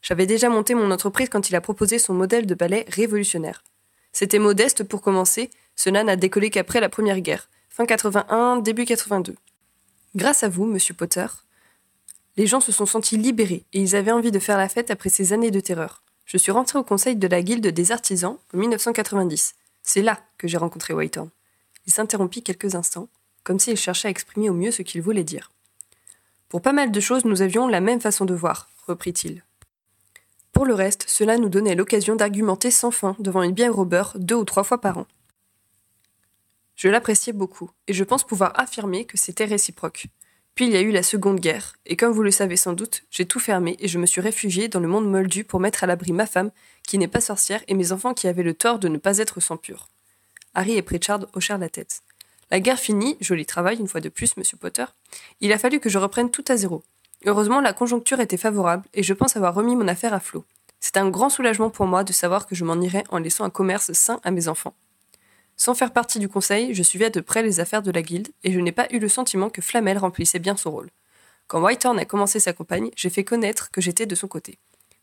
J'avais 0.00 0.26
déjà 0.26 0.48
monté 0.48 0.76
mon 0.76 0.92
entreprise 0.92 1.28
quand 1.28 1.50
il 1.50 1.56
a 1.56 1.60
proposé 1.60 1.98
son 1.98 2.14
modèle 2.14 2.46
de 2.46 2.54
ballet 2.54 2.84
révolutionnaire. 2.88 3.64
C'était 4.12 4.38
modeste 4.38 4.84
pour 4.84 5.02
commencer, 5.02 5.50
cela 5.74 6.04
n'a 6.04 6.14
décollé 6.14 6.50
qu'après 6.50 6.80
la 6.80 6.88
Première 6.88 7.20
Guerre, 7.20 7.48
fin 7.74 7.86
81, 7.86 8.58
début 8.58 8.84
82. 8.84 9.34
Grâce 10.14 10.42
à 10.42 10.50
vous, 10.50 10.66
monsieur 10.66 10.92
Potter, 10.92 11.24
les 12.36 12.46
gens 12.46 12.60
se 12.60 12.70
sont 12.70 12.84
sentis 12.84 13.16
libérés 13.16 13.64
et 13.72 13.80
ils 13.80 13.96
avaient 13.96 14.12
envie 14.12 14.30
de 14.30 14.38
faire 14.38 14.58
la 14.58 14.68
fête 14.68 14.90
après 14.90 15.08
ces 15.08 15.32
années 15.32 15.50
de 15.50 15.58
terreur. 15.58 16.02
Je 16.26 16.36
suis 16.36 16.52
rentré 16.52 16.78
au 16.78 16.84
conseil 16.84 17.16
de 17.16 17.26
la 17.26 17.40
Guilde 17.40 17.66
des 17.66 17.90
artisans 17.90 18.36
en 18.52 18.58
1990. 18.58 19.54
C'est 19.82 20.02
là 20.02 20.20
que 20.36 20.46
j'ai 20.48 20.58
rencontré 20.58 20.92
Whitehorn. 20.92 21.30
Il 21.86 21.92
s'interrompit 21.94 22.42
quelques 22.42 22.74
instants, 22.74 23.08
comme 23.42 23.58
s'il 23.58 23.78
cherchait 23.78 24.08
à 24.08 24.10
exprimer 24.10 24.50
au 24.50 24.54
mieux 24.54 24.70
ce 24.70 24.82
qu'il 24.82 25.00
voulait 25.00 25.24
dire. 25.24 25.50
Pour 26.50 26.60
pas 26.60 26.74
mal 26.74 26.92
de 26.92 27.00
choses, 27.00 27.24
nous 27.24 27.40
avions 27.40 27.68
la 27.68 27.80
même 27.80 28.02
façon 28.02 28.26
de 28.26 28.34
voir, 28.34 28.68
reprit-il. 28.86 29.42
Pour 30.52 30.66
le 30.66 30.74
reste, 30.74 31.06
cela 31.08 31.38
nous 31.38 31.48
donnait 31.48 31.74
l'occasion 31.74 32.16
d'argumenter 32.16 32.70
sans 32.70 32.90
fin 32.90 33.16
devant 33.18 33.42
une 33.42 33.52
bière 33.52 33.78
au 33.78 33.86
beurre 33.86 34.12
deux 34.16 34.36
ou 34.36 34.44
trois 34.44 34.62
fois 34.62 34.78
par 34.78 34.98
an. 34.98 35.06
Je 36.82 36.88
l'appréciais 36.88 37.32
beaucoup, 37.32 37.70
et 37.86 37.92
je 37.92 38.02
pense 38.02 38.24
pouvoir 38.24 38.58
affirmer 38.58 39.04
que 39.04 39.16
c'était 39.16 39.44
réciproque. 39.44 40.06
Puis 40.56 40.66
il 40.66 40.72
y 40.72 40.76
a 40.76 40.80
eu 40.80 40.90
la 40.90 41.04
Seconde 41.04 41.38
Guerre, 41.38 41.76
et 41.86 41.94
comme 41.94 42.10
vous 42.10 42.24
le 42.24 42.32
savez 42.32 42.56
sans 42.56 42.72
doute, 42.72 43.04
j'ai 43.08 43.24
tout 43.24 43.38
fermé 43.38 43.76
et 43.78 43.86
je 43.86 44.00
me 44.00 44.06
suis 44.06 44.20
réfugié 44.20 44.66
dans 44.66 44.80
le 44.80 44.88
monde 44.88 45.08
moldu 45.08 45.44
pour 45.44 45.60
mettre 45.60 45.84
à 45.84 45.86
l'abri 45.86 46.12
ma 46.12 46.26
femme, 46.26 46.50
qui 46.84 46.98
n'est 46.98 47.06
pas 47.06 47.20
sorcière, 47.20 47.62
et 47.68 47.74
mes 47.74 47.92
enfants 47.92 48.14
qui 48.14 48.26
avaient 48.26 48.42
le 48.42 48.54
tort 48.54 48.80
de 48.80 48.88
ne 48.88 48.98
pas 48.98 49.18
être 49.18 49.38
sans 49.38 49.56
pur. 49.56 49.90
Harry 50.54 50.76
et 50.76 50.82
Pritchard 50.82 51.28
hochèrent 51.34 51.58
la 51.58 51.68
tête. 51.68 52.00
La 52.50 52.58
guerre 52.58 52.80
finie, 52.80 53.16
joli 53.20 53.46
travail 53.46 53.78
une 53.78 53.86
fois 53.86 54.00
de 54.00 54.08
plus, 54.08 54.36
monsieur 54.36 54.56
Potter, 54.56 54.86
il 55.40 55.52
a 55.52 55.58
fallu 55.58 55.78
que 55.78 55.88
je 55.88 55.98
reprenne 55.98 56.32
tout 56.32 56.44
à 56.48 56.56
zéro. 56.56 56.82
Heureusement, 57.26 57.60
la 57.60 57.72
conjoncture 57.72 58.18
était 58.18 58.36
favorable, 58.36 58.88
et 58.92 59.04
je 59.04 59.14
pense 59.14 59.36
avoir 59.36 59.54
remis 59.54 59.76
mon 59.76 59.86
affaire 59.86 60.14
à 60.14 60.18
flot. 60.18 60.44
C'est 60.80 60.96
un 60.96 61.10
grand 61.10 61.30
soulagement 61.30 61.70
pour 61.70 61.86
moi 61.86 62.02
de 62.02 62.12
savoir 62.12 62.48
que 62.48 62.56
je 62.56 62.64
m'en 62.64 62.80
irai 62.80 63.04
en 63.10 63.18
laissant 63.18 63.44
un 63.44 63.50
commerce 63.50 63.92
sain 63.92 64.18
à 64.24 64.32
mes 64.32 64.48
enfants. 64.48 64.74
Sans 65.64 65.74
faire 65.76 65.92
partie 65.92 66.18
du 66.18 66.28
conseil, 66.28 66.74
je 66.74 66.82
suivais 66.82 67.10
de 67.10 67.20
près 67.20 67.40
les 67.40 67.60
affaires 67.60 67.82
de 67.82 67.92
la 67.92 68.02
guilde 68.02 68.32
et 68.42 68.50
je 68.50 68.58
n'ai 68.58 68.72
pas 68.72 68.88
eu 68.90 68.98
le 68.98 69.08
sentiment 69.08 69.48
que 69.48 69.62
Flamel 69.62 69.96
remplissait 69.96 70.40
bien 70.40 70.56
son 70.56 70.72
rôle. 70.72 70.90
Quand 71.46 71.62
Whitehorn 71.62 72.00
a 72.00 72.04
commencé 72.04 72.40
sa 72.40 72.52
campagne, 72.52 72.90
j'ai 72.96 73.10
fait 73.10 73.22
connaître 73.22 73.70
que 73.70 73.80
j'étais 73.80 74.04
de 74.04 74.16
son 74.16 74.26
côté. 74.26 74.58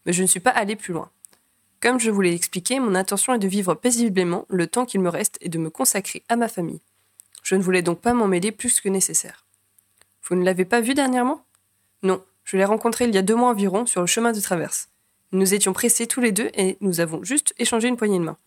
Mais 0.06 0.12
je 0.12 0.22
ne 0.22 0.28
suis 0.28 0.42
pas 0.42 0.50
allé 0.50 0.76
plus 0.76 0.92
loin. 0.92 1.10
Comme 1.80 1.98
je 1.98 2.12
vous 2.12 2.20
l'ai 2.20 2.34
expliqué, 2.34 2.82
mon 2.82 2.94
intention 2.94 3.34
est 3.34 3.40
de 3.40 3.48
vivre 3.48 3.74
paisiblement 3.74 4.46
le 4.50 4.68
temps 4.68 4.86
qu'il 4.86 5.00
me 5.00 5.08
reste 5.08 5.38
et 5.40 5.48
de 5.48 5.58
me 5.58 5.70
consacrer 5.70 6.24
à 6.28 6.36
ma 6.36 6.50
famille. 6.50 6.82
Je 7.42 7.56
ne 7.56 7.64
voulais 7.64 7.82
donc 7.82 8.02
pas 8.02 8.14
m'en 8.14 8.28
mêler 8.28 8.52
plus 8.52 8.82
que 8.82 8.90
nécessaire. 8.90 9.46
Vous 10.24 10.36
ne 10.36 10.44
l'avez 10.44 10.66
pas 10.66 10.82
vu 10.82 10.94
dernièrement? 10.94 11.42
Non, 12.04 12.22
je 12.44 12.58
l'ai 12.58 12.66
rencontré 12.66 13.06
il 13.06 13.16
y 13.16 13.18
a 13.18 13.22
deux 13.22 13.34
mois 13.34 13.52
environ 13.52 13.86
sur 13.86 14.02
le 14.02 14.08
chemin 14.08 14.34
de 14.34 14.42
traverse. 14.42 14.90
Nous 15.32 15.54
étions 15.54 15.72
pressés 15.72 16.06
tous 16.06 16.20
les 16.20 16.34
deux 16.34 16.50
et 16.54 16.76
nous 16.82 17.00
avons 17.00 17.24
juste 17.24 17.54
échangé 17.60 17.88
une 17.88 17.96
poignée 17.96 18.20
de 18.20 18.26
main. 18.26 18.38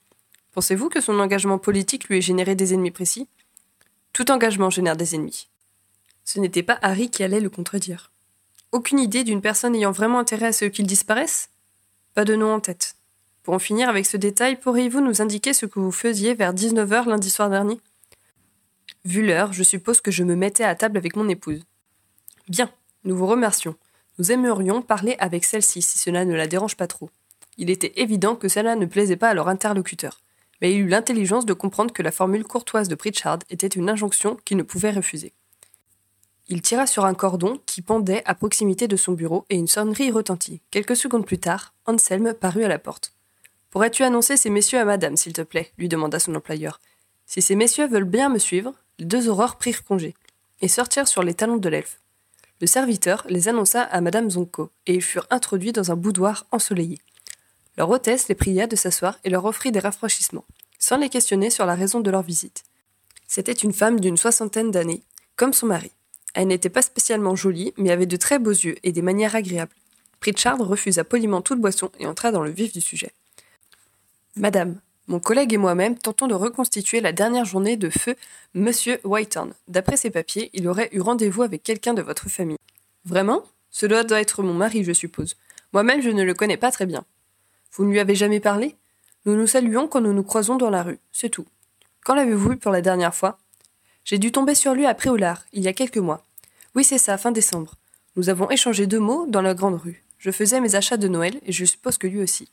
Pensez-vous 0.52 0.88
que 0.88 1.00
son 1.00 1.18
engagement 1.18 1.58
politique 1.58 2.08
lui 2.08 2.18
ait 2.18 2.22
généré 2.22 2.54
des 2.54 2.74
ennemis 2.74 2.90
précis? 2.90 3.28
Tout 4.12 4.30
engagement 4.30 4.70
génère 4.70 4.96
des 4.96 5.14
ennemis. 5.14 5.48
Ce 6.24 6.38
n'était 6.38 6.62
pas 6.62 6.78
Harry 6.82 7.10
qui 7.10 7.22
allait 7.22 7.40
le 7.40 7.50
contredire. 7.50 8.10
Aucune 8.70 8.98
idée 8.98 9.24
d'une 9.24 9.40
personne 9.40 9.74
ayant 9.74 9.92
vraiment 9.92 10.18
intérêt 10.18 10.46
à 10.46 10.52
ce 10.52 10.66
qu'il 10.66 10.86
disparaisse? 10.86 11.50
Pas 12.14 12.24
de 12.24 12.36
nom 12.36 12.54
en 12.54 12.60
tête. 12.60 12.96
Pour 13.42 13.54
en 13.54 13.58
finir 13.58 13.88
avec 13.88 14.06
ce 14.06 14.16
détail, 14.16 14.56
pourriez-vous 14.56 15.00
nous 15.00 15.20
indiquer 15.20 15.52
ce 15.52 15.66
que 15.66 15.80
vous 15.80 15.90
faisiez 15.90 16.34
vers 16.34 16.54
19h 16.54 17.08
lundi 17.08 17.30
soir 17.30 17.50
dernier? 17.50 17.80
Vu 19.04 19.26
l'heure, 19.26 19.52
je 19.52 19.62
suppose 19.62 20.00
que 20.00 20.12
je 20.12 20.22
me 20.22 20.36
mettais 20.36 20.64
à 20.64 20.74
table 20.74 20.96
avec 20.96 21.16
mon 21.16 21.28
épouse. 21.28 21.64
Bien, 22.48 22.70
nous 23.04 23.16
vous 23.16 23.26
remercions. 23.26 23.74
Nous 24.18 24.30
aimerions 24.30 24.80
parler 24.80 25.16
avec 25.18 25.44
celle-ci 25.44 25.82
si 25.82 25.98
cela 25.98 26.24
ne 26.24 26.34
la 26.34 26.46
dérange 26.46 26.76
pas 26.76 26.86
trop. 26.86 27.10
Il 27.58 27.68
était 27.68 27.92
évident 27.96 28.36
que 28.36 28.48
cela 28.48 28.76
ne 28.76 28.86
plaisait 28.86 29.16
pas 29.16 29.30
à 29.30 29.34
leur 29.34 29.48
interlocuteur, 29.48 30.21
mais 30.62 30.72
il 30.72 30.82
eut 30.82 30.88
l'intelligence 30.88 31.44
de 31.44 31.52
comprendre 31.52 31.92
que 31.92 32.02
la 32.02 32.12
formule 32.12 32.44
courtoise 32.44 32.88
de 32.88 32.94
Pritchard 32.94 33.40
était 33.50 33.66
une 33.66 33.90
injonction 33.90 34.38
qu'il 34.44 34.56
ne 34.56 34.62
pouvait 34.62 34.92
refuser. 34.92 35.34
Il 36.48 36.62
tira 36.62 36.86
sur 36.86 37.04
un 37.04 37.14
cordon 37.14 37.60
qui 37.66 37.82
pendait 37.82 38.22
à 38.26 38.34
proximité 38.34 38.86
de 38.86 38.96
son 38.96 39.12
bureau 39.12 39.44
et 39.50 39.56
une 39.56 39.66
sonnerie 39.66 40.12
retentit. 40.12 40.62
Quelques 40.70 40.96
secondes 40.96 41.26
plus 41.26 41.38
tard, 41.38 41.74
Anselme 41.86 42.32
parut 42.32 42.64
à 42.64 42.68
la 42.68 42.78
porte. 42.78 43.12
Pourrais-tu 43.70 44.04
annoncer 44.04 44.36
ces 44.36 44.50
messieurs 44.50 44.78
à 44.78 44.84
madame, 44.84 45.16
s'il 45.16 45.32
te 45.32 45.42
plaît? 45.42 45.72
lui 45.78 45.88
demanda 45.88 46.20
son 46.20 46.34
employeur. 46.34 46.80
Si 47.26 47.42
ces 47.42 47.56
messieurs 47.56 47.88
veulent 47.88 48.04
bien 48.04 48.28
me 48.28 48.38
suivre, 48.38 48.72
les 48.98 49.04
deux 49.04 49.28
aurores 49.28 49.58
prirent 49.58 49.84
congé 49.84 50.14
et 50.60 50.68
sortirent 50.68 51.08
sur 51.08 51.24
les 51.24 51.34
talons 51.34 51.56
de 51.56 51.68
l'elfe. 51.68 52.00
Le 52.60 52.68
serviteur 52.68 53.24
les 53.28 53.48
annonça 53.48 53.82
à 53.82 54.00
madame 54.00 54.30
Zonko 54.30 54.70
et 54.86 54.94
ils 54.94 55.02
furent 55.02 55.26
introduits 55.30 55.72
dans 55.72 55.90
un 55.90 55.96
boudoir 55.96 56.46
ensoleillé. 56.52 57.00
Leur 57.76 57.90
hôtesse 57.90 58.28
les 58.28 58.34
pria 58.34 58.66
de 58.66 58.76
s'asseoir 58.76 59.18
et 59.24 59.30
leur 59.30 59.44
offrit 59.44 59.72
des 59.72 59.78
rafraîchissements, 59.78 60.44
sans 60.78 60.98
les 60.98 61.08
questionner 61.08 61.50
sur 61.50 61.66
la 61.66 61.74
raison 61.74 62.00
de 62.00 62.10
leur 62.10 62.22
visite. 62.22 62.64
C'était 63.26 63.52
une 63.52 63.72
femme 63.72 64.00
d'une 64.00 64.16
soixantaine 64.16 64.70
d'années, 64.70 65.02
comme 65.36 65.52
son 65.52 65.66
mari. 65.66 65.90
Elle 66.34 66.48
n'était 66.48 66.68
pas 66.68 66.82
spécialement 66.82 67.36
jolie, 67.36 67.72
mais 67.76 67.90
avait 67.90 68.06
de 68.06 68.16
très 68.16 68.38
beaux 68.38 68.50
yeux 68.50 68.76
et 68.82 68.92
des 68.92 69.02
manières 69.02 69.34
agréables. 69.34 69.74
Pritchard 70.20 70.58
refusa 70.58 71.04
poliment 71.04 71.40
toute 71.40 71.60
boisson 71.60 71.90
et 71.98 72.06
entra 72.06 72.30
dans 72.30 72.42
le 72.42 72.50
vif 72.50 72.72
du 72.72 72.80
sujet. 72.80 73.12
Madame, 74.36 74.80
mon 75.08 75.18
collègue 75.18 75.52
et 75.52 75.58
moi-même 75.58 75.98
tentons 75.98 76.28
de 76.28 76.34
reconstituer 76.34 77.00
la 77.00 77.12
dernière 77.12 77.44
journée 77.44 77.76
de 77.76 77.90
feu 77.90 78.14
Monsieur 78.54 79.00
Whitehorn. 79.04 79.52
D'après 79.68 79.96
ses 79.96 80.10
papiers, 80.10 80.50
il 80.52 80.68
aurait 80.68 80.90
eu 80.92 81.00
rendez-vous 81.00 81.42
avec 81.42 81.62
quelqu'un 81.62 81.92
de 81.92 82.02
votre 82.02 82.28
famille. 82.28 82.58
Vraiment? 83.04 83.42
Cela 83.70 84.04
doit 84.04 84.20
être 84.20 84.42
mon 84.42 84.54
mari, 84.54 84.84
je 84.84 84.92
suppose. 84.92 85.36
Moi-même, 85.72 86.02
je 86.02 86.10
ne 86.10 86.22
le 86.22 86.34
connais 86.34 86.56
pas 86.56 86.70
très 86.70 86.86
bien. 86.86 87.04
Vous 87.74 87.84
ne 87.84 87.90
lui 87.90 88.00
avez 88.00 88.14
jamais 88.14 88.40
parlé? 88.40 88.76
Nous 89.24 89.34
nous 89.34 89.46
saluons 89.46 89.88
quand 89.88 90.00
nous 90.00 90.12
nous 90.12 90.22
croisons 90.22 90.56
dans 90.56 90.68
la 90.68 90.82
rue, 90.82 90.98
c'est 91.10 91.30
tout. 91.30 91.46
Quand 92.04 92.14
l'avez-vous 92.14 92.50
vu 92.50 92.56
pour 92.56 92.72
la 92.72 92.82
dernière 92.82 93.14
fois? 93.14 93.38
J'ai 94.04 94.18
dû 94.18 94.32
tomber 94.32 94.54
sur 94.54 94.74
lui 94.74 94.84
après 94.84 95.08
Préolard, 95.08 95.44
il 95.52 95.62
y 95.62 95.68
a 95.68 95.72
quelques 95.72 95.98
mois. 95.98 96.22
Oui, 96.74 96.84
c'est 96.84 96.98
ça, 96.98 97.16
fin 97.16 97.30
décembre. 97.30 97.76
Nous 98.16 98.28
avons 98.28 98.50
échangé 98.50 98.86
deux 98.86 98.98
mots 98.98 99.26
dans 99.26 99.40
la 99.40 99.54
grande 99.54 99.80
rue. 99.80 100.02
Je 100.18 100.30
faisais 100.30 100.60
mes 100.60 100.74
achats 100.74 100.96
de 100.96 101.08
Noël 101.08 101.40
et 101.46 101.52
je 101.52 101.64
suppose 101.64 101.98
que 101.98 102.06
lui 102.06 102.20
aussi. 102.20 102.50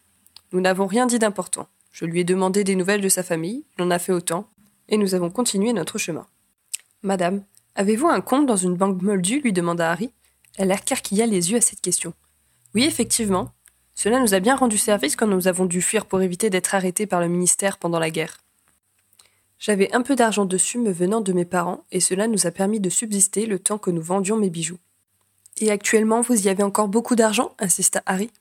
Nous 0.53 0.61
n'avons 0.61 0.87
rien 0.87 1.05
dit 1.05 1.19
d'important. 1.19 1.67
Je 1.91 2.05
lui 2.05 2.21
ai 2.21 2.23
demandé 2.23 2.63
des 2.63 2.75
nouvelles 2.75 3.01
de 3.01 3.09
sa 3.09 3.23
famille, 3.23 3.65
il 3.77 3.83
en 3.83 3.91
a 3.91 3.99
fait 3.99 4.13
autant, 4.13 4.47
et 4.87 4.97
nous 4.97 5.15
avons 5.15 5.29
continué 5.29 5.73
notre 5.73 5.97
chemin. 5.97 6.27
Madame, 7.03 7.43
avez-vous 7.75 8.07
un 8.07 8.21
compte 8.21 8.45
dans 8.45 8.55
une 8.55 8.75
banque 8.75 9.01
moldue? 9.01 9.41
lui 9.41 9.53
demanda 9.53 9.91
Harry. 9.91 10.11
Elle 10.57 10.71
écarquilla 10.71 11.25
les 11.25 11.51
yeux 11.51 11.57
à 11.57 11.61
cette 11.61 11.81
question. 11.81 12.13
Oui, 12.73 12.85
effectivement. 12.85 13.51
Cela 14.01 14.21
nous 14.21 14.33
a 14.33 14.39
bien 14.39 14.55
rendu 14.55 14.77
service 14.77 15.17
quand 15.17 15.27
nous 15.27 15.49
avons 15.49 15.65
dû 15.65 15.81
fuir 15.81 16.05
pour 16.05 16.21
éviter 16.21 16.49
d'être 16.49 16.73
arrêtés 16.73 17.05
par 17.05 17.19
le 17.19 17.27
ministère 17.27 17.77
pendant 17.77 17.99
la 17.99 18.09
guerre. 18.09 18.37
J'avais 19.59 19.93
un 19.93 20.03
peu 20.03 20.15
d'argent 20.15 20.45
dessus 20.45 20.77
me 20.77 20.89
venant 20.89 21.19
de 21.19 21.33
mes 21.33 21.43
parents, 21.43 21.83
et 21.91 21.99
cela 21.99 22.29
nous 22.29 22.47
a 22.47 22.51
permis 22.51 22.79
de 22.79 22.89
subsister 22.89 23.45
le 23.45 23.59
temps 23.59 23.77
que 23.77 23.91
nous 23.91 24.01
vendions 24.01 24.37
mes 24.37 24.49
bijoux. 24.49 24.77
Et 25.59 25.69
actuellement, 25.69 26.21
vous 26.21 26.45
y 26.45 26.47
avez 26.47 26.63
encore 26.63 26.87
beaucoup 26.87 27.17
d'argent 27.17 27.53
insista 27.59 28.01
Harry. 28.05 28.31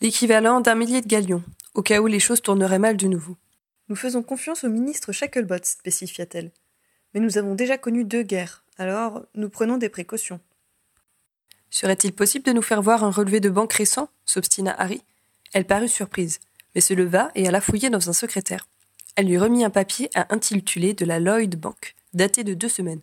L'équivalent 0.00 0.60
d'un 0.60 0.74
millier 0.74 1.02
de 1.02 1.06
galions, 1.06 1.44
au 1.74 1.82
cas 1.82 2.00
où 2.00 2.08
les 2.08 2.18
choses 2.18 2.42
tourneraient 2.42 2.80
mal 2.80 2.96
de 2.96 3.06
nouveau. 3.06 3.36
Nous 3.88 3.94
faisons 3.94 4.24
confiance 4.24 4.64
au 4.64 4.68
ministre 4.68 5.12
Shacklebot, 5.12 5.62
spécifia-t-elle. 5.62 6.50
Mais 7.14 7.20
nous 7.20 7.38
avons 7.38 7.54
déjà 7.54 7.78
connu 7.78 8.04
deux 8.04 8.24
guerres, 8.24 8.64
alors 8.76 9.22
nous 9.36 9.50
prenons 9.50 9.76
des 9.76 9.88
précautions. 9.88 10.40
Serait-il 11.70 12.12
possible 12.12 12.44
de 12.44 12.52
nous 12.52 12.62
faire 12.62 12.82
voir 12.82 13.04
un 13.04 13.10
relevé 13.10 13.40
de 13.40 13.50
banque 13.50 13.72
récent? 13.72 14.08
s'obstina 14.24 14.74
Harry. 14.78 15.02
Elle 15.52 15.66
parut 15.66 15.88
surprise, 15.88 16.40
mais 16.74 16.80
se 16.80 16.94
leva 16.94 17.30
et 17.34 17.46
alla 17.48 17.60
fouiller 17.60 17.90
dans 17.90 18.08
un 18.08 18.12
secrétaire. 18.12 18.66
Elle 19.16 19.26
lui 19.26 19.38
remit 19.38 19.64
un 19.64 19.70
papier 19.70 20.10
à 20.14 20.32
intituler 20.34 20.92
de 20.92 21.04
la 21.04 21.18
Lloyd 21.20 21.56
Bank, 21.56 21.94
daté 22.12 22.44
de 22.44 22.54
deux 22.54 22.68
semaines. 22.68 23.00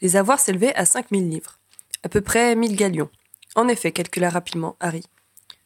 Les 0.00 0.16
avoirs 0.16 0.40
s'élevaient 0.40 0.74
à 0.74 0.86
cinq 0.86 1.10
mille 1.10 1.28
livres, 1.28 1.58
à 2.02 2.08
peu 2.08 2.20
près 2.20 2.56
mille 2.56 2.76
galions. 2.76 3.10
En 3.54 3.68
effet, 3.68 3.92
calcula 3.92 4.30
rapidement 4.30 4.76
Harry. 4.80 5.04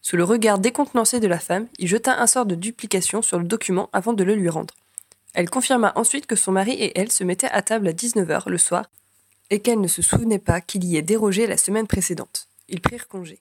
Sous 0.02 0.16
le 0.16 0.24
regard 0.24 0.58
décontenancé 0.58 1.20
de 1.20 1.28
la 1.28 1.38
femme, 1.38 1.68
il 1.78 1.88
jeta 1.88 2.20
un 2.20 2.26
sort 2.26 2.44
de 2.44 2.54
duplication 2.54 3.22
sur 3.22 3.38
le 3.38 3.44
document 3.44 3.88
avant 3.92 4.12
de 4.12 4.24
le 4.24 4.34
lui 4.34 4.48
rendre. 4.48 4.74
Elle 5.32 5.50
confirma 5.50 5.92
ensuite 5.96 6.26
que 6.26 6.36
son 6.36 6.52
mari 6.52 6.72
et 6.72 6.98
elle 6.98 7.10
se 7.10 7.24
mettaient 7.24 7.50
à 7.50 7.62
table 7.62 7.88
à 7.88 7.92
19h 7.92 8.48
le 8.48 8.58
soir 8.58 8.86
et 9.50 9.60
qu'elle 9.60 9.80
ne 9.80 9.88
se 9.88 10.02
souvenait 10.02 10.38
pas 10.38 10.60
qu'il 10.60 10.84
y 10.84 10.96
ait 10.96 11.02
dérogé 11.02 11.46
la 11.46 11.56
semaine 11.56 11.86
précédente. 11.86 12.48
Ils 12.68 12.80
prirent 12.80 13.08
congé. 13.08 13.40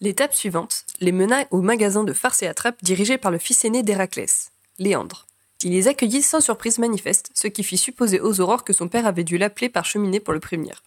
L'étape 0.00 0.34
suivante 0.34 0.84
les 1.00 1.12
mena 1.12 1.46
au 1.50 1.62
magasin 1.62 2.04
de 2.04 2.12
farce 2.12 2.42
et 2.42 2.46
attrape 2.46 2.82
dirigé 2.82 3.16
par 3.16 3.30
le 3.30 3.38
fils 3.38 3.64
aîné 3.64 3.82
d'Héraclès, 3.82 4.50
Léandre. 4.78 5.26
Il 5.62 5.70
les 5.70 5.88
accueillit 5.88 6.20
sans 6.20 6.40
surprise 6.40 6.78
manifeste, 6.78 7.30
ce 7.34 7.48
qui 7.48 7.64
fit 7.64 7.78
supposer 7.78 8.20
aux 8.20 8.40
aurores 8.40 8.64
que 8.64 8.74
son 8.74 8.88
père 8.88 9.06
avait 9.06 9.24
dû 9.24 9.38
l'appeler 9.38 9.70
par 9.70 9.86
cheminée 9.86 10.20
pour 10.20 10.34
le 10.34 10.40
prévenir. 10.40 10.82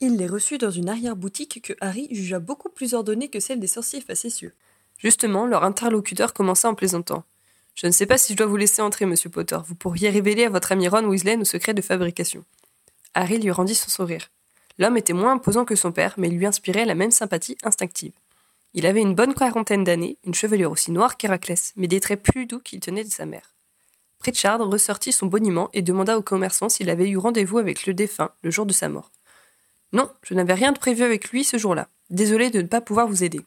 Il 0.00 0.16
les 0.16 0.26
reçut 0.26 0.58
dans 0.58 0.70
une 0.70 0.90
arrière-boutique 0.90 1.62
que 1.62 1.72
Harry 1.80 2.08
jugea 2.10 2.38
beaucoup 2.38 2.68
plus 2.68 2.92
ordonnée 2.92 3.30
que 3.30 3.40
celle 3.40 3.58
des 3.58 3.66
sorciers 3.66 4.02
facétieux. 4.02 4.52
Justement, 4.98 5.46
leur 5.46 5.64
interlocuteur 5.64 6.34
commença 6.34 6.68
en 6.68 6.74
plaisantant. 6.74 7.24
Je 7.80 7.86
ne 7.86 7.92
sais 7.92 8.06
pas 8.06 8.18
si 8.18 8.32
je 8.32 8.36
dois 8.36 8.48
vous 8.48 8.56
laisser 8.56 8.82
entrer, 8.82 9.06
monsieur 9.06 9.30
Potter. 9.30 9.56
Vous 9.64 9.76
pourriez 9.76 10.10
révéler 10.10 10.46
à 10.46 10.48
votre 10.48 10.72
ami 10.72 10.88
Ron 10.88 11.04
Weasley 11.04 11.36
nos 11.36 11.44
secrets 11.44 11.74
de 11.74 11.80
fabrication. 11.80 12.44
Harry 13.14 13.38
lui 13.38 13.52
rendit 13.52 13.76
son 13.76 13.88
sourire. 13.88 14.32
L'homme 14.78 14.96
était 14.96 15.12
moins 15.12 15.34
imposant 15.34 15.64
que 15.64 15.76
son 15.76 15.92
père, 15.92 16.14
mais 16.16 16.26
il 16.26 16.36
lui 16.36 16.46
inspirait 16.46 16.86
la 16.86 16.96
même 16.96 17.12
sympathie 17.12 17.56
instinctive. 17.62 18.10
Il 18.74 18.84
avait 18.84 19.00
une 19.00 19.14
bonne 19.14 19.32
quarantaine 19.32 19.84
d'années, 19.84 20.18
une 20.24 20.34
chevelure 20.34 20.72
aussi 20.72 20.90
noire 20.90 21.16
qu'Héraclès, 21.16 21.72
mais 21.76 21.86
des 21.86 22.00
traits 22.00 22.20
plus 22.20 22.46
doux 22.46 22.58
qu'il 22.58 22.80
tenait 22.80 23.04
de 23.04 23.12
sa 23.12 23.26
mère. 23.26 23.54
Pritchard 24.18 24.58
ressortit 24.58 25.12
son 25.12 25.26
boniment 25.26 25.70
et 25.72 25.80
demanda 25.80 26.18
au 26.18 26.22
commerçant 26.22 26.68
s'il 26.68 26.90
avait 26.90 27.08
eu 27.08 27.16
rendez-vous 27.16 27.58
avec 27.58 27.86
le 27.86 27.94
défunt 27.94 28.32
le 28.42 28.50
jour 28.50 28.66
de 28.66 28.72
sa 28.72 28.88
mort. 28.88 29.12
Non, 29.92 30.10
je 30.24 30.34
n'avais 30.34 30.54
rien 30.54 30.72
de 30.72 30.80
prévu 30.80 31.04
avec 31.04 31.30
lui 31.30 31.44
ce 31.44 31.58
jour-là. 31.58 31.86
Désolé 32.10 32.50
de 32.50 32.60
ne 32.60 32.66
pas 32.66 32.80
pouvoir 32.80 33.06
vous 33.06 33.22
aider. 33.22 33.40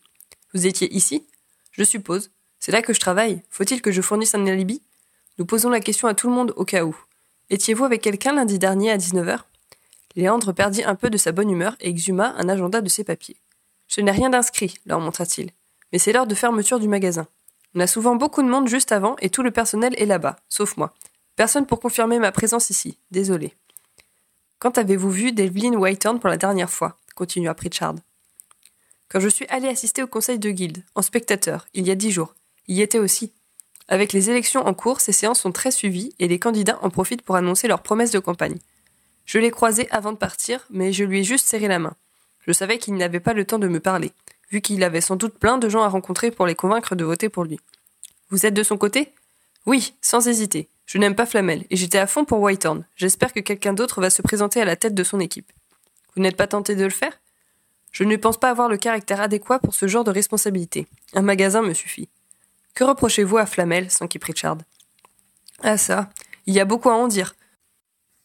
Vous 0.53 0.67
étiez 0.67 0.89
ici? 0.95 1.27
Je 1.73 1.83
suppose. 1.83 2.31
C'est 2.61 2.71
là 2.71 2.83
que 2.83 2.93
je 2.93 2.99
travaille. 2.99 3.41
Faut-il 3.49 3.81
que 3.81 3.91
je 3.91 4.01
fournisse 4.01 4.35
un 4.35 4.45
alibi? 4.45 4.83
Nous 5.39 5.47
posons 5.47 5.71
la 5.71 5.79
question 5.79 6.07
à 6.07 6.13
tout 6.13 6.29
le 6.29 6.35
monde 6.35 6.53
au 6.55 6.63
cas 6.63 6.85
où. 6.85 6.95
Étiez-vous 7.49 7.85
avec 7.85 8.01
quelqu'un 8.01 8.33
lundi 8.33 8.59
dernier 8.59 8.91
à 8.91 8.97
19h 8.97 9.39
Léandre 10.15 10.53
perdit 10.53 10.83
un 10.83 10.93
peu 10.93 11.09
de 11.09 11.17
sa 11.17 11.31
bonne 11.31 11.49
humeur 11.49 11.75
et 11.79 11.89
exhuma 11.89 12.35
un 12.37 12.47
agenda 12.49 12.81
de 12.81 12.87
ses 12.87 13.03
papiers. 13.03 13.37
Je 13.87 14.01
n'ai 14.01 14.11
rien 14.11 14.29
d'inscrit, 14.29 14.75
leur 14.85 14.99
montra-t-il. 14.99 15.49
Mais 15.91 15.97
c'est 15.97 16.13
l'heure 16.13 16.27
de 16.27 16.35
fermeture 16.35 16.79
du 16.79 16.87
magasin. 16.87 17.25
On 17.73 17.79
a 17.79 17.87
souvent 17.87 18.15
beaucoup 18.15 18.43
de 18.43 18.47
monde 18.47 18.67
juste 18.67 18.91
avant 18.91 19.15
et 19.21 19.31
tout 19.31 19.41
le 19.41 19.49
personnel 19.49 19.95
est 19.97 20.05
là-bas, 20.05 20.35
sauf 20.47 20.77
moi. 20.77 20.93
Personne 21.35 21.65
pour 21.65 21.79
confirmer 21.79 22.19
ma 22.19 22.31
présence 22.31 22.69
ici. 22.69 22.99
Désolé. 23.09 23.55
Quand 24.59 24.77
avez-vous 24.77 25.09
vu 25.09 25.31
Devlin 25.31 25.73
Whitehorn 25.73 26.19
pour 26.19 26.29
la 26.29 26.37
dernière 26.37 26.69
fois? 26.69 26.95
continua 27.15 27.55
Pritchard. 27.55 27.95
Quand 29.09 29.19
je 29.19 29.29
suis 29.29 29.47
allé 29.47 29.67
assister 29.67 30.03
au 30.03 30.07
conseil 30.07 30.37
de 30.37 30.51
guilde, 30.51 30.83
en 30.93 31.01
spectateur, 31.01 31.67
il 31.73 31.87
y 31.87 31.91
a 31.91 31.95
dix 31.95 32.11
jours. 32.11 32.35
Y 32.67 32.81
était 32.81 32.99
aussi. 32.99 33.33
Avec 33.87 34.13
les 34.13 34.29
élections 34.29 34.65
en 34.65 34.73
cours, 34.73 35.01
ces 35.01 35.11
séances 35.11 35.41
sont 35.41 35.51
très 35.51 35.71
suivies 35.71 36.13
et 36.19 36.27
les 36.27 36.39
candidats 36.39 36.79
en 36.81 36.89
profitent 36.89 37.23
pour 37.23 37.35
annoncer 37.35 37.67
leurs 37.67 37.83
promesses 37.83 38.11
de 38.11 38.19
campagne. 38.19 38.57
Je 39.25 39.39
l'ai 39.39 39.51
croisé 39.51 39.89
avant 39.91 40.11
de 40.11 40.17
partir, 40.17 40.65
mais 40.69 40.93
je 40.93 41.03
lui 41.03 41.19
ai 41.19 41.23
juste 41.23 41.47
serré 41.47 41.67
la 41.67 41.79
main. 41.79 41.95
Je 42.47 42.51
savais 42.51 42.77
qu'il 42.77 42.95
n'avait 42.95 43.19
pas 43.19 43.33
le 43.33 43.45
temps 43.45 43.59
de 43.59 43.67
me 43.67 43.79
parler 43.79 44.11
vu 44.51 44.61
qu'il 44.61 44.83
avait 44.83 45.01
sans 45.01 45.15
doute 45.15 45.37
plein 45.39 45.57
de 45.57 45.69
gens 45.69 45.81
à 45.81 45.87
rencontrer 45.87 46.29
pour 46.29 46.45
les 46.45 46.55
convaincre 46.55 46.95
de 46.95 47.05
voter 47.05 47.29
pour 47.29 47.45
lui. 47.45 47.59
Vous 48.29 48.45
êtes 48.45 48.53
de 48.53 48.63
son 48.63 48.77
côté? 48.77 49.13
Oui, 49.65 49.93
sans 50.01 50.27
hésiter. 50.27 50.69
Je 50.85 50.97
n'aime 50.97 51.15
pas 51.15 51.25
Flamel, 51.25 51.65
et 51.69 51.77
j'étais 51.77 51.97
à 51.97 52.07
fond 52.07 52.25
pour 52.25 52.41
Whitehorn. 52.41 52.85
J'espère 52.95 53.33
que 53.33 53.39
quelqu'un 53.39 53.73
d'autre 53.73 54.01
va 54.01 54.09
se 54.09 54.21
présenter 54.21 54.61
à 54.61 54.65
la 54.65 54.75
tête 54.75 54.93
de 54.93 55.03
son 55.03 55.19
équipe. 55.19 55.51
Vous 56.15 56.21
n'êtes 56.21 56.35
pas 56.35 56.47
tenté 56.47 56.75
de 56.75 56.83
le 56.83 56.89
faire? 56.89 57.17
Je 57.91 58.03
ne 58.03 58.15
pense 58.17 58.37
pas 58.37 58.49
avoir 58.49 58.67
le 58.67 58.77
caractère 58.77 59.21
adéquat 59.21 59.59
pour 59.59 59.73
ce 59.73 59.87
genre 59.87 60.03
de 60.03 60.11
responsabilité. 60.11 60.87
Un 61.13 61.21
magasin 61.21 61.61
me 61.61 61.73
suffit. 61.73 62.09
Que 62.73 62.83
reprochez-vous 62.83 63.37
à 63.37 63.45
Flamel 63.45 63.91
s'enquit 63.91 64.19
Pritchard. 64.19 64.57
Ah 65.61 65.77
ça, 65.77 66.09
il 66.45 66.53
y 66.53 66.59
a 66.59 66.65
beaucoup 66.65 66.89
à 66.89 66.95
en 66.95 67.07
dire. 67.07 67.35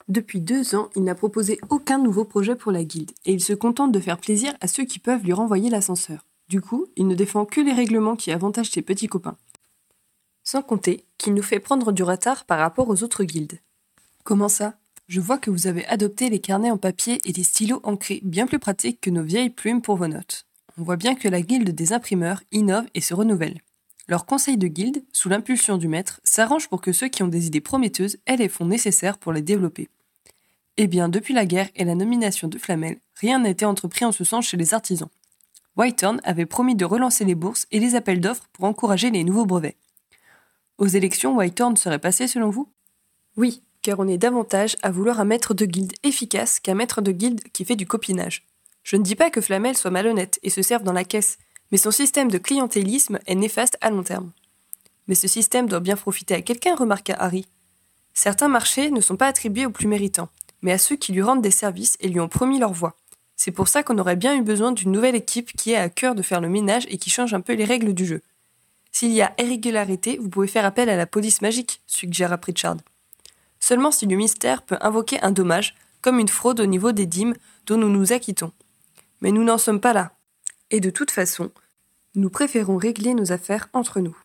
Depuis 0.09 0.41
deux 0.41 0.75
ans, 0.76 0.88
il 0.95 1.03
n'a 1.03 1.17
proposé 1.17 1.59
aucun 1.69 1.99
nouveau 1.99 2.25
projet 2.25 2.55
pour 2.55 2.71
la 2.71 2.85
guilde, 2.85 3.11
et 3.25 3.33
il 3.33 3.43
se 3.43 3.53
contente 3.53 3.91
de 3.91 4.00
faire 4.00 4.19
plaisir 4.19 4.55
à 4.61 4.69
ceux 4.69 4.85
qui 4.85 5.00
peuvent 5.00 5.25
lui 5.25 5.33
renvoyer 5.33 5.69
l'ascenseur. 5.69 6.25
Du 6.49 6.61
coup, 6.61 6.87
il 6.95 7.09
ne 7.09 7.17
défend 7.17 7.45
que 7.45 7.61
les 7.61 7.73
règlements 7.73 8.15
qui 8.15 8.31
avantagent 8.31 8.71
ses 8.71 8.83
petits 8.83 9.09
copains. 9.09 9.37
Sans 10.45 10.62
compter 10.62 11.05
qu'il 11.19 11.35
nous 11.35 11.43
fait 11.43 11.59
prendre 11.59 11.91
du 11.91 12.05
retard 12.05 12.45
par 12.45 12.61
rapport 12.61 12.88
aux 12.88 13.03
autres 13.03 13.25
guildes. 13.25 13.59
Comment 14.23 14.49
ça? 14.49 14.75
Je 15.09 15.21
vois 15.21 15.38
que 15.38 15.50
vous 15.50 15.67
avez 15.67 15.85
adopté 15.87 16.31
les 16.31 16.41
carnets 16.41 16.71
en 16.71 16.79
papier 16.79 17.21
et 17.25 17.33
les 17.33 17.43
stylos 17.43 17.81
ancrés, 17.83 18.21
bien 18.23 18.47
plus 18.47 18.61
pratiques 18.61 19.00
que 19.00 19.11
nos 19.11 19.23
vieilles 19.23 19.50
plumes 19.50 19.83
pour 19.83 19.97
vos 19.97 20.09
notes. 20.09 20.47
On 20.79 20.83
voit 20.83 20.97
bien 20.97 21.17
que 21.17 21.29
la 21.29 21.43
guilde 21.43 21.71
des 21.71 21.93
imprimeurs 21.93 22.43
innove 22.53 22.87
et 22.95 23.00
se 23.00 23.15
renouvelle. 23.15 23.61
Leur 24.09 24.25
conseil 24.25 24.57
de 24.57 24.69
guilde, 24.69 25.03
sous 25.13 25.29
l'impulsion 25.29 25.79
du 25.79 25.89
maître, 25.89 26.21
s'arrange 26.23 26.69
pour 26.69 26.81
que 26.81 26.93
ceux 26.93 27.09
qui 27.09 27.23
ont 27.23 27.29
des 27.29 27.47
idées 27.47 27.61
prometteuses 27.61 28.19
aient 28.27 28.37
les 28.37 28.49
fonds 28.49 28.67
nécessaires 28.67 29.19
pour 29.19 29.33
les 29.33 29.43
développer. 29.43 29.89
Eh 30.77 30.87
bien, 30.87 31.09
depuis 31.09 31.35
la 31.35 31.47
guerre 31.47 31.71
et 31.75 31.85
la 31.85 31.95
nomination 31.95 32.49
de 32.49 32.59
Flamel, 32.59 32.99
rien 33.17 33.39
n'a 33.41 33.49
été 33.49 33.65
entrepris 33.65 34.05
en 34.05 34.13
ce 34.13 34.25
sens 34.25 34.47
chez 34.47 34.57
les 34.57 34.75
artisans. 34.75 35.09
Whitehorn 35.77 36.21
avait 36.25 36.47
promis 36.47 36.75
de 36.75 36.85
relancer 36.85 37.25
les 37.25 37.35
bourses 37.35 37.67
et 37.71 37.81
les 37.81 37.95
appels 37.95 38.21
d'offres 38.21 38.49
pour 38.53 38.65
encourager 38.65 39.11
les 39.11 39.25
nouveaux 39.25 39.47
brevets. 39.47 39.77
Aux 40.79 40.87
élections, 40.87 41.37
Whitehorn 41.37 41.77
serait 41.77 41.99
passé 41.99 42.29
selon 42.29 42.51
vous? 42.51 42.69
Oui, 43.37 43.63
car 43.83 43.99
on 43.99 44.09
est 44.09 44.19
davantage 44.19 44.77
à 44.83 44.91
vouloir 44.91 45.21
un 45.21 45.25
maître 45.25 45.55
de 45.55 45.65
guilde 45.65 45.93
efficace 46.03 46.61
qu'un 46.61 46.75
maître 46.75 47.01
de 47.01 47.13
guilde 47.13 47.43
qui 47.53 47.65
fait 47.65 47.77
du 47.77 47.87
copinage. 47.87 48.47
Je 48.83 48.97
ne 48.97 49.03
dis 49.03 49.17
pas 49.17 49.31
que 49.31 49.41
Flamel 49.41 49.77
soit 49.77 49.91
malhonnête 49.91 50.39
et 50.43 50.51
se 50.51 50.63
serve 50.63 50.83
dans 50.83 50.93
la 50.93 51.05
caisse, 51.05 51.39
mais 51.70 51.78
son 51.78 51.90
système 51.90 52.30
de 52.30 52.38
clientélisme 52.38 53.18
est 53.26 53.35
néfaste 53.35 53.76
à 53.80 53.90
long 53.90 54.02
terme. 54.02 54.30
Mais 55.08 55.14
ce 55.14 55.28
système 55.28 55.68
doit 55.68 55.80
bien 55.80 55.96
profiter 55.96 56.35
à 56.35 56.42
quelqu'un, 56.42 56.75
remarqua 56.75 57.14
Harry. 57.14 57.46
Certains 58.14 58.49
marchés 58.49 58.90
ne 58.90 59.00
sont 59.00 59.16
pas 59.16 59.26
attribués 59.26 59.66
aux 59.66 59.70
plus 59.70 59.87
méritants, 59.87 60.28
mais 60.62 60.73
à 60.73 60.78
ceux 60.78 60.96
qui 60.96 61.12
lui 61.12 61.23
rendent 61.23 61.42
des 61.42 61.50
services 61.50 61.96
et 62.00 62.08
lui 62.08 62.20
ont 62.20 62.28
promis 62.28 62.58
leur 62.58 62.73
voix. 62.73 62.96
C'est 63.37 63.50
pour 63.50 63.68
ça 63.68 63.82
qu'on 63.82 63.99
aurait 63.99 64.16
bien 64.16 64.35
eu 64.35 64.42
besoin 64.42 64.73
d'une 64.73 64.90
nouvelle 64.90 65.14
équipe 65.14 65.52
qui 65.52 65.73
ait 65.73 65.76
à 65.76 65.90
cœur 65.90 66.14
de 66.14 66.23
faire 66.23 66.40
le 66.40 66.49
ménage 66.49 66.87
et 66.88 66.96
qui 66.96 67.11
change 67.11 67.35
un 67.35 67.42
peu 67.42 67.52
les 67.52 67.66
règles 67.66 67.92
du 67.92 68.06
jeu. 68.06 68.23
S'il 68.90 69.12
y 69.12 69.20
a 69.20 69.35
irrégularité, 69.38 70.16
vous 70.16 70.30
pouvez 70.30 70.46
faire 70.46 70.64
appel 70.64 70.88
à 70.88 70.96
la 70.96 71.06
police 71.06 71.42
magique, 71.42 71.82
suggéra 71.87 72.38
Pritchard. 72.38 72.78
Seulement 73.61 73.90
si 73.90 74.06
le 74.06 74.16
mystère 74.16 74.62
peut 74.62 74.78
invoquer 74.80 75.20
un 75.20 75.32
dommage, 75.32 75.75
comme 76.00 76.18
une 76.18 76.28
fraude 76.28 76.61
au 76.61 76.66
niveau 76.66 76.92
des 76.92 77.04
dîmes 77.04 77.35
dont 77.66 77.76
nous 77.76 77.90
nous 77.90 78.12
acquittons. 78.12 78.52
Mais 79.20 79.32
nous 79.32 79.44
n'en 79.44 79.58
sommes 79.58 79.80
pas 79.80 79.92
là. 79.92 80.15
Et 80.70 80.80
de 80.80 80.90
toute 80.90 81.11
façon, 81.11 81.50
nous 82.14 82.30
préférons 82.30 82.76
régler 82.76 83.14
nos 83.14 83.30
affaires 83.30 83.68
entre 83.73 84.00
nous. 84.00 84.16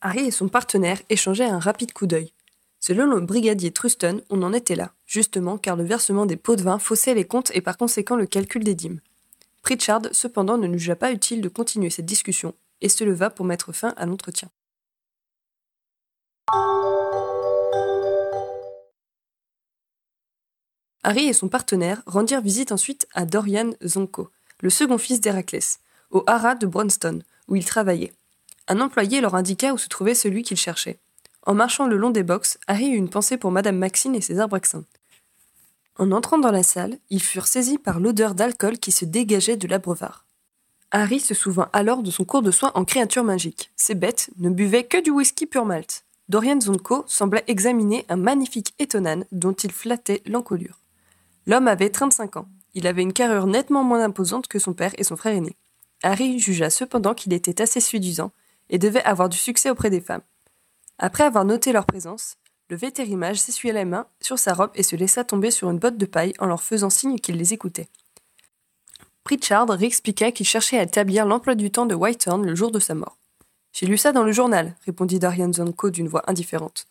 Harry 0.00 0.26
et 0.26 0.30
son 0.30 0.48
partenaire 0.48 1.00
échangeaient 1.10 1.44
un 1.44 1.58
rapide 1.58 1.92
coup 1.92 2.06
d'œil. 2.06 2.32
Selon 2.80 3.06
le 3.06 3.20
brigadier 3.20 3.70
Truston, 3.70 4.22
on 4.30 4.42
en 4.42 4.52
était 4.52 4.76
là, 4.76 4.92
justement 5.06 5.58
car 5.58 5.76
le 5.76 5.84
versement 5.84 6.26
des 6.26 6.36
pots 6.36 6.56
de 6.56 6.62
vin 6.62 6.78
faussait 6.78 7.14
les 7.14 7.24
comptes 7.24 7.50
et 7.54 7.60
par 7.60 7.76
conséquent 7.76 8.16
le 8.16 8.26
calcul 8.26 8.64
des 8.64 8.74
dîmes. 8.74 9.00
Pritchard, 9.62 10.02
cependant, 10.12 10.58
ne 10.58 10.66
nous 10.66 10.78
jugea 10.78 10.96
pas 10.96 11.10
utile 11.10 11.40
de 11.40 11.48
continuer 11.48 11.88
cette 11.88 12.04
discussion 12.04 12.54
et 12.82 12.90
se 12.90 13.02
leva 13.04 13.30
pour 13.30 13.46
mettre 13.46 13.72
fin 13.72 13.94
à 13.96 14.04
l'entretien. 14.04 14.50
Harry 21.02 21.26
et 21.26 21.32
son 21.34 21.48
partenaire 21.48 22.02
rendirent 22.06 22.40
visite 22.40 22.72
ensuite 22.72 23.06
à 23.14 23.24
Dorian 23.26 23.72
Zonko, 23.86 24.30
le 24.64 24.70
second 24.70 24.96
fils 24.96 25.20
d'Héraclès, 25.20 25.78
au 26.10 26.24
haras 26.26 26.54
de 26.54 26.66
Bronston, 26.66 27.20
où 27.48 27.54
il 27.56 27.66
travaillait. 27.66 28.14
Un 28.66 28.80
employé 28.80 29.20
leur 29.20 29.34
indiqua 29.34 29.74
où 29.74 29.78
se 29.78 29.88
trouvait 29.88 30.14
celui 30.14 30.42
qu'il 30.42 30.56
cherchait. 30.56 30.98
En 31.42 31.52
marchant 31.52 31.86
le 31.86 31.98
long 31.98 32.08
des 32.08 32.22
box, 32.22 32.58
Harry 32.66 32.88
eut 32.88 32.96
une 32.96 33.10
pensée 33.10 33.36
pour 33.36 33.50
Madame 33.50 33.76
Maxine 33.76 34.14
et 34.14 34.22
ses 34.22 34.38
arbraxins. 34.38 34.86
En 35.98 36.10
entrant 36.12 36.38
dans 36.38 36.50
la 36.50 36.62
salle, 36.62 36.96
ils 37.10 37.22
furent 37.22 37.46
saisis 37.46 37.76
par 37.76 38.00
l'odeur 38.00 38.34
d'alcool 38.34 38.78
qui 38.78 38.90
se 38.90 39.04
dégageait 39.04 39.58
de 39.58 39.68
l'abreuvoir. 39.68 40.24
Harry 40.92 41.20
se 41.20 41.34
souvint 41.34 41.68
alors 41.74 42.02
de 42.02 42.10
son 42.10 42.24
cours 42.24 42.40
de 42.40 42.50
soins 42.50 42.72
en 42.74 42.86
créatures 42.86 43.22
magiques. 43.22 43.70
Ces 43.76 43.94
bêtes 43.94 44.30
ne 44.38 44.48
buvaient 44.48 44.84
que 44.84 45.02
du 45.02 45.10
whisky 45.10 45.44
pur 45.44 45.66
malt. 45.66 46.06
Dorian 46.30 46.58
Zonko 46.58 47.04
semblait 47.06 47.44
examiner 47.48 48.06
un 48.08 48.16
magnifique 48.16 48.72
étonnan 48.78 49.26
dont 49.30 49.52
il 49.52 49.72
flattait 49.72 50.22
l'encolure. 50.24 50.80
L'homme 51.46 51.68
avait 51.68 51.90
35 51.90 52.38
ans. 52.38 52.48
Il 52.74 52.86
avait 52.86 53.02
une 53.02 53.12
carrure 53.12 53.46
nettement 53.46 53.84
moins 53.84 54.02
imposante 54.02 54.48
que 54.48 54.58
son 54.58 54.74
père 54.74 54.92
et 54.98 55.04
son 55.04 55.16
frère 55.16 55.34
aîné. 55.34 55.56
Harry 56.02 56.38
jugea 56.38 56.70
cependant 56.70 57.14
qu'il 57.14 57.32
était 57.32 57.62
assez 57.62 57.80
séduisant 57.80 58.32
et 58.68 58.78
devait 58.78 59.04
avoir 59.04 59.28
du 59.28 59.38
succès 59.38 59.70
auprès 59.70 59.90
des 59.90 60.00
femmes. 60.00 60.22
Après 60.98 61.24
avoir 61.24 61.44
noté 61.44 61.72
leur 61.72 61.86
présence, 61.86 62.36
le 62.70 62.76
vétérimage 62.76 63.40
s'essuya 63.40 63.72
la 63.72 63.84
main 63.84 64.06
sur 64.20 64.38
sa 64.38 64.54
robe 64.54 64.70
et 64.74 64.82
se 64.82 64.96
laissa 64.96 65.24
tomber 65.24 65.50
sur 65.50 65.70
une 65.70 65.78
botte 65.78 65.98
de 65.98 66.06
paille 66.06 66.34
en 66.38 66.46
leur 66.46 66.62
faisant 66.62 66.90
signe 66.90 67.18
qu'il 67.18 67.36
les 67.36 67.52
écoutait. 67.52 67.88
Pritchard 69.22 69.68
réexpliqua 69.68 70.32
qu'il 70.32 70.46
cherchait 70.46 70.78
à 70.78 70.82
établir 70.82 71.26
l'emploi 71.26 71.54
du 71.54 71.70
temps 71.70 71.86
de 71.86 71.94
Whitehorn 71.94 72.44
le 72.44 72.54
jour 72.54 72.70
de 72.70 72.78
sa 72.78 72.94
mort. 72.94 73.16
J'ai 73.72 73.86
lu 73.86 73.96
ça 73.96 74.12
dans 74.12 74.22
le 74.22 74.32
journal, 74.32 74.76
répondit 74.84 75.18
Dorian 75.18 75.52
Zonko 75.52 75.90
d'une 75.90 76.08
voix 76.08 76.22
indifférente. 76.26 76.86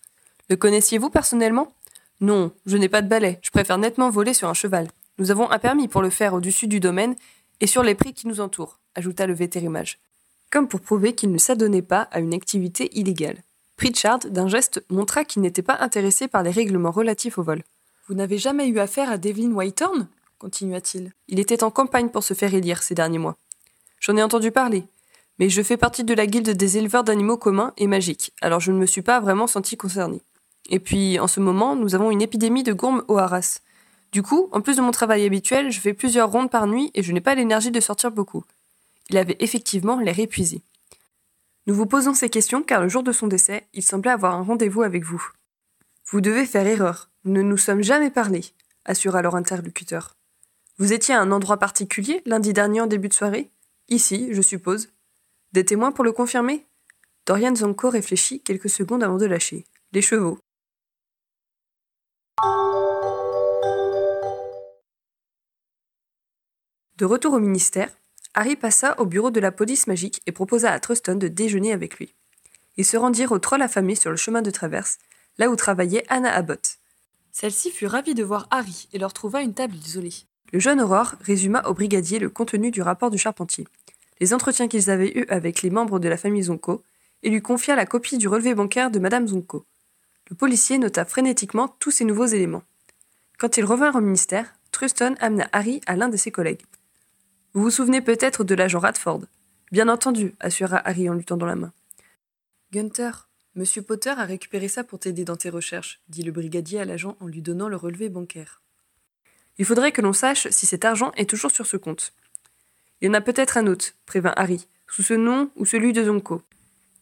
Le 0.50 0.56
connaissiez-vous 0.56 1.10
personnellement 1.10 1.74
Non, 2.20 2.52
je 2.66 2.78
n'ai 2.78 2.90
pas 2.90 3.02
de 3.02 3.08
balai, 3.08 3.40
je 3.42 3.52
préfère 3.52 3.78
nettement 3.78 4.10
voler 4.10 4.34
sur 4.34 4.50
un 4.50 4.54
cheval. 4.54 4.90
Nous 5.18 5.32
avons 5.32 5.50
un 5.50 5.60
permis 5.60 5.88
pour 5.88 6.02
le 6.02 6.10
faire 6.10 6.34
au-dessus 6.34 6.68
du 6.68 6.80
domaine 6.80 7.16
et 7.62 7.68
sur 7.68 7.84
les 7.84 7.96
prix 7.96 8.14
qui 8.14 8.28
nous 8.28 8.42
entourent, 8.42 8.80
ajouta 8.96 9.28
le 9.28 9.34
vétérimage, 9.34 10.00
comme 10.52 10.68
pour 10.68 10.82
prouver 10.82 11.14
qu'il 11.14 11.32
ne 11.32 11.38
s'adonnait 11.38 11.82
pas 11.82 12.08
à 12.12 12.20
une 12.20 12.34
activité 12.34 12.90
illégale. 12.98 13.38
Pritchard, 13.78 14.20
d'un 14.20 14.48
geste, 14.48 14.84
montra 14.90 15.24
qu'il 15.26 15.42
n'était 15.42 15.62
pas 15.62 15.78
intéressé 15.80 16.28
par 16.28 16.44
les 16.44 16.52
règlements 16.52 16.92
relatifs 16.92 17.38
au 17.38 17.44
vol. 17.44 17.64
Vous 18.08 18.16
n'avez 18.16 18.38
jamais 18.38 18.68
eu 18.68 18.80
affaire 18.80 19.12
à 19.12 19.18
Devlin 19.18 19.52
Whitehorn? 19.52 20.08
continua-t-il. 20.40 21.14
Il 21.30 21.40
était 21.40 21.64
en 21.64 21.72
campagne 21.72 22.10
pour 22.10 22.24
se 22.24 22.34
faire 22.34 22.54
élire 22.54 22.84
ces 22.84 22.96
derniers 22.96 23.18
mois. 23.18 23.38
J'en 24.02 24.18
ai 24.18 24.24
entendu 24.24 24.52
parler, 24.52 24.84
mais 25.40 25.50
je 25.50 25.62
fais 25.62 25.78
partie 25.78 26.04
de 26.04 26.14
la 26.14 26.28
guilde 26.28 26.50
des 26.50 26.78
éleveurs 26.78 27.06
d'animaux 27.06 27.38
communs 27.38 27.74
et 27.78 27.88
magiques, 27.88 28.34
alors 28.42 28.60
je 28.60 28.74
ne 28.74 28.78
me 28.78 28.86
suis 28.86 29.02
pas 29.02 29.22
vraiment 29.22 29.48
senti 29.48 29.78
concerné. 29.78 30.22
Et 30.70 30.80
puis, 30.80 31.18
en 31.20 31.28
ce 31.28 31.40
moment, 31.40 31.78
nous 31.78 31.96
avons 31.96 32.12
une 32.12 32.22
épidémie 32.22 32.64
de 32.64 32.74
gourmes 32.74 33.04
au 33.08 33.18
Haras. 33.18 33.62
Du 34.14 34.22
coup, 34.22 34.48
en 34.52 34.62
plus 34.62 34.78
de 34.78 34.82
mon 34.82 34.92
travail 34.92 35.26
habituel, 35.26 35.72
je 35.72 35.82
fais 35.82 35.96
plusieurs 35.96 36.32
rondes 36.32 36.52
par 36.52 36.68
nuit 36.68 36.92
et 36.94 37.02
je 37.02 37.12
n'ai 37.12 37.20
pas 37.20 37.34
l'énergie 37.34 37.72
de 37.72 37.80
sortir 37.80 38.12
beaucoup. 38.12 38.44
Il 39.10 39.18
avait 39.18 39.38
effectivement 39.40 40.00
l'air 40.00 40.20
épuisé. 40.20 40.62
Nous 41.66 41.74
vous 41.74 41.88
posons 41.88 42.14
ces 42.14 42.30
questions 42.30 42.62
car 42.62 42.80
le 42.80 42.90
jour 42.90 43.02
de 43.02 43.12
son 43.12 43.26
décès, 43.26 43.68
il 43.74 43.82
semblait 43.82 44.12
avoir 44.12 44.36
un 44.36 44.44
rendez-vous 44.44 44.84
avec 44.84 45.04
vous. 45.04 45.32
Vous 46.06 46.22
devez 46.22 46.46
faire 46.46 46.68
erreur. 46.68 47.10
Nous 47.26 47.42
ne 47.42 47.42
nous 47.42 47.58
sommes 47.58 47.82
jamais 47.82 48.12
parlé, 48.12 48.46
assura 48.86 49.24
leur 49.24 49.36
interlocuteur. 49.36 50.16
Vous 50.78 50.94
étiez 50.94 51.16
à 51.16 51.22
un 51.22 51.32
endroit 51.32 51.58
particulier 51.58 52.22
lundi 52.28 52.54
dernier 52.54 52.82
en 52.82 52.88
début 52.88 53.08
de 53.08 53.14
soirée? 53.14 53.50
Ici, 53.90 54.30
je 54.32 54.42
suppose. 54.44 54.90
Des 55.54 55.66
témoins 55.66 55.92
pour 55.92 56.04
le 56.04 56.12
confirmer? 56.12 56.68
Dorian 57.26 57.56
Zonko 57.56 57.90
réfléchit 57.90 58.42
quelques 58.42 58.70
secondes 58.70 59.04
avant 59.04 59.18
de 59.18 59.26
lâcher. 59.26 59.66
Les 59.92 60.04
chevaux. 60.04 60.38
De 67.04 67.08
retour 67.08 67.34
au 67.34 67.40
ministère, 67.42 67.90
Harry 68.34 68.56
passa 68.56 68.98
au 68.98 69.06
bureau 69.06 69.30
de 69.30 69.42
la 69.42 69.52
police 69.52 69.88
magique 69.88 70.22
et 70.26 70.32
proposa 70.32 70.72
à 70.72 70.80
Truston 70.80 71.16
de 71.16 71.28
déjeuner 71.28 71.74
avec 71.74 72.00
lui. 72.00 72.16
Ils 72.78 72.86
se 72.86 72.96
rendirent 72.96 73.34
au 73.34 73.40
troll 73.40 73.62
affamé 73.62 73.96
sur 73.96 74.10
le 74.10 74.16
chemin 74.16 74.42
de 74.42 74.52
traverse, 74.52 75.00
là 75.38 75.50
où 75.50 75.58
travaillait 75.58 76.06
Anna 76.08 76.34
Abbott. 76.34 76.78
Celle-ci 77.34 77.72
fut 77.72 77.88
ravie 77.88 78.14
de 78.14 78.24
voir 78.24 78.48
Harry 78.52 78.88
et 78.94 79.00
leur 79.00 79.12
trouva 79.12 79.42
une 79.42 79.54
table 79.54 79.76
isolée. 79.76 80.14
Le 80.54 80.60
jeune 80.60 80.80
Aurore 80.80 81.16
résuma 81.20 81.62
au 81.66 81.74
brigadier 81.74 82.20
le 82.20 82.30
contenu 82.30 82.72
du 82.72 82.82
rapport 82.82 83.12
du 83.12 83.18
charpentier, 83.18 83.68
les 84.22 84.34
entretiens 84.34 84.70
qu'ils 84.70 84.90
avaient 84.90 85.12
eus 85.14 85.26
avec 85.28 85.62
les 85.62 85.72
membres 85.72 86.00
de 86.00 86.08
la 86.08 86.16
famille 86.16 86.44
Zonko, 86.44 86.86
et 87.22 87.30
lui 87.30 87.42
confia 87.42 87.76
la 87.76 87.86
copie 87.86 88.18
du 88.18 88.30
relevé 88.30 88.56
bancaire 88.56 88.92
de 88.92 89.00
Madame 89.00 89.28
Zonko. 89.28 89.66
Le 90.30 90.38
policier 90.38 90.78
nota 90.78 91.04
frénétiquement 91.04 91.76
tous 91.80 91.92
ces 91.92 92.06
nouveaux 92.06 92.28
éléments. 92.28 92.64
Quand 93.40 93.58
ils 93.58 93.66
revinrent 93.66 93.98
au 93.98 94.02
ministère, 94.02 94.54
Truston 94.72 95.16
amena 95.20 95.50
Harry 95.52 95.82
à 95.86 95.98
l'un 95.98 96.08
de 96.08 96.16
ses 96.16 96.32
collègues. 96.32 96.62
Vous 97.54 97.62
vous 97.62 97.72
souvenez 97.72 98.02
peut-être 98.02 98.44
de 98.44 98.56
l'agent 98.56 98.80
Radford 98.80 99.22
Bien 99.72 99.88
entendu, 99.88 100.34
assura 100.40 100.78
Harry 100.78 101.10
en 101.10 101.14
lui 101.14 101.26
tendant 101.26 101.46
la 101.46 101.56
main. 101.56 101.72
Gunther, 102.72 103.28
Monsieur 103.56 103.84
Potter 103.84 104.10
a 104.10 104.26
récupéré 104.26 104.68
ça 104.68 104.84
pour 104.84 104.98
t'aider 104.98 105.26
dans 105.26 105.36
tes 105.36 105.52
recherches, 105.52 106.02
dit 106.10 106.24
le 106.24 106.32
brigadier 106.32 106.80
à 106.80 106.86
l'agent 106.86 107.16
en 107.20 107.28
lui 107.28 107.44
donnant 107.44 107.70
le 107.70 107.76
relevé 107.76 108.10
bancaire. 108.10 108.64
Il 109.60 109.66
faudrait 109.66 109.92
que 109.92 110.02
l'on 110.02 110.14
sache 110.14 110.48
si 110.50 110.66
cet 110.66 110.84
argent 110.84 111.12
est 111.16 111.30
toujours 111.30 111.52
sur 111.52 111.68
ce 111.68 111.78
compte. 111.78 112.14
Il 113.00 113.06
y 113.06 113.10
en 113.10 113.14
a 113.14 113.22
peut-être 113.22 113.58
un 113.58 113.68
autre, 113.68 113.94
prévint 114.08 114.34
Harry, 114.36 114.66
sous 114.88 115.04
ce 115.04 115.14
nom 115.14 115.52
ou 115.56 115.66
celui 115.66 115.94
de 115.94 116.04
Zonko. 116.04 116.42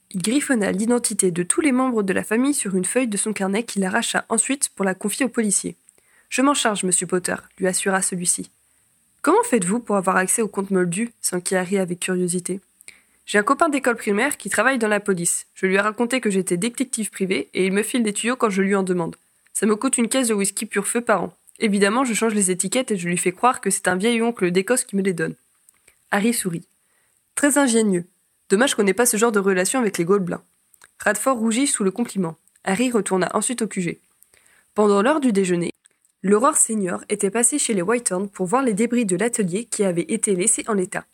Il 0.10 0.22
griffonna 0.22 0.74
l'identité 0.74 1.32
de 1.32 1.44
tous 1.44 1.62
les 1.62 1.72
membres 1.72 2.04
de 2.04 2.12
la 2.12 2.26
famille 2.26 2.54
sur 2.54 2.76
une 2.76 2.84
feuille 2.84 3.08
de 3.08 3.16
son 3.16 3.32
carnet 3.32 3.64
qu'il 3.64 3.86
arracha 3.86 4.26
ensuite 4.28 4.68
pour 4.76 4.84
la 4.84 4.96
confier 4.96 5.26
au 5.26 5.30
policier. 5.30 5.78
Je 6.28 6.42
m'en 6.42 6.54
charge, 6.54 6.84
monsieur 6.84 7.08
Potter, 7.08 7.36
lui 7.58 7.68
assura 7.68 8.02
celui-ci. 8.02 8.52
Comment 9.22 9.44
faites-vous 9.44 9.80
pour 9.80 9.98
avoir 9.98 10.16
accès 10.16 10.42
au 10.42 10.48
compte 10.48 10.72
Moldu 10.72 11.12
s'enquit 11.22 11.56
Harry 11.56 11.78
avec 11.78 12.00
curiosité? 12.00 12.60
J'ai 13.28 13.38
un 13.38 13.44
copain 13.44 13.70
d'école 13.70 13.96
primaire 13.96 14.36
qui 14.36 14.50
travaille 14.50 14.80
dans 14.80 14.88
la 14.88 15.00
police. 15.00 15.46
Je 15.54 15.68
lui 15.68 15.76
ai 15.76 15.80
raconté 15.80 16.22
que 16.22 16.32
j'étais 16.32 16.58
détective 16.58 17.12
privé 17.12 17.48
et 17.54 17.68
il 17.68 17.72
me 17.72 17.84
file 17.84 18.02
des 18.02 18.14
tuyaux 18.14 18.36
quand 18.36 18.50
je 18.50 18.64
lui 18.64 18.74
en 18.74 18.82
demande. 18.82 19.16
Ça 19.54 19.68
me 19.68 19.76
coûte 19.76 20.00
une 20.00 20.08
caisse 20.10 20.30
de 20.30 20.34
whisky 20.34 20.66
pur 20.66 20.88
feu 20.88 21.02
par 21.02 21.22
an. 21.22 21.38
Évidemment, 21.60 22.04
je 22.04 22.16
change 22.16 22.34
les 22.34 22.50
étiquettes 22.50 22.90
et 22.90 22.98
je 22.98 23.08
lui 23.08 23.18
fais 23.18 23.32
croire 23.32 23.62
que 23.62 23.70
c'est 23.70 23.88
un 23.88 23.96
vieil 23.96 24.24
oncle 24.24 24.50
d'Écosse 24.50 24.86
qui 24.86 24.96
me 24.96 25.04
les 25.04 25.14
donne. 25.14 25.36
Harry 26.10 26.34
sourit. 26.34 26.66
Très 27.36 27.60
ingénieux. 27.60 28.06
Dommage 28.50 28.74
qu'on 28.74 28.84
n'ait 28.84 28.96
pas 28.96 29.06
ce 29.06 29.18
genre 29.18 29.32
de 29.32 29.40
relation 29.40 29.80
avec 29.80 30.00
les 30.00 30.04
Gobelins. 30.04 30.42
Radford 30.98 31.38
rougit 31.38 31.68
sous 31.68 31.84
le 31.84 31.92
compliment. 31.92 32.38
Harry 32.64 32.90
retourna 32.90 33.30
ensuite 33.36 33.62
au 33.62 33.68
QG. 33.68 34.00
Pendant 34.74 35.04
l'heure 35.04 35.20
du 35.20 35.32
déjeuner, 35.32 35.72
l'aurore 36.24 36.58
senior 36.58 37.04
était 37.10 37.32
passé 37.32 37.60
chez 37.60 37.74
les 37.74 37.82
Whitehorn 37.82 38.30
pour 38.30 38.46
voir 38.46 38.64
les 38.64 38.74
débris 38.74 39.06
de 39.06 39.16
l'atelier 39.16 39.66
qui 39.66 39.84
avait 39.84 40.02
été 40.02 40.36
laissé 40.36 40.64
en 40.68 40.74
l'état. 40.74 41.06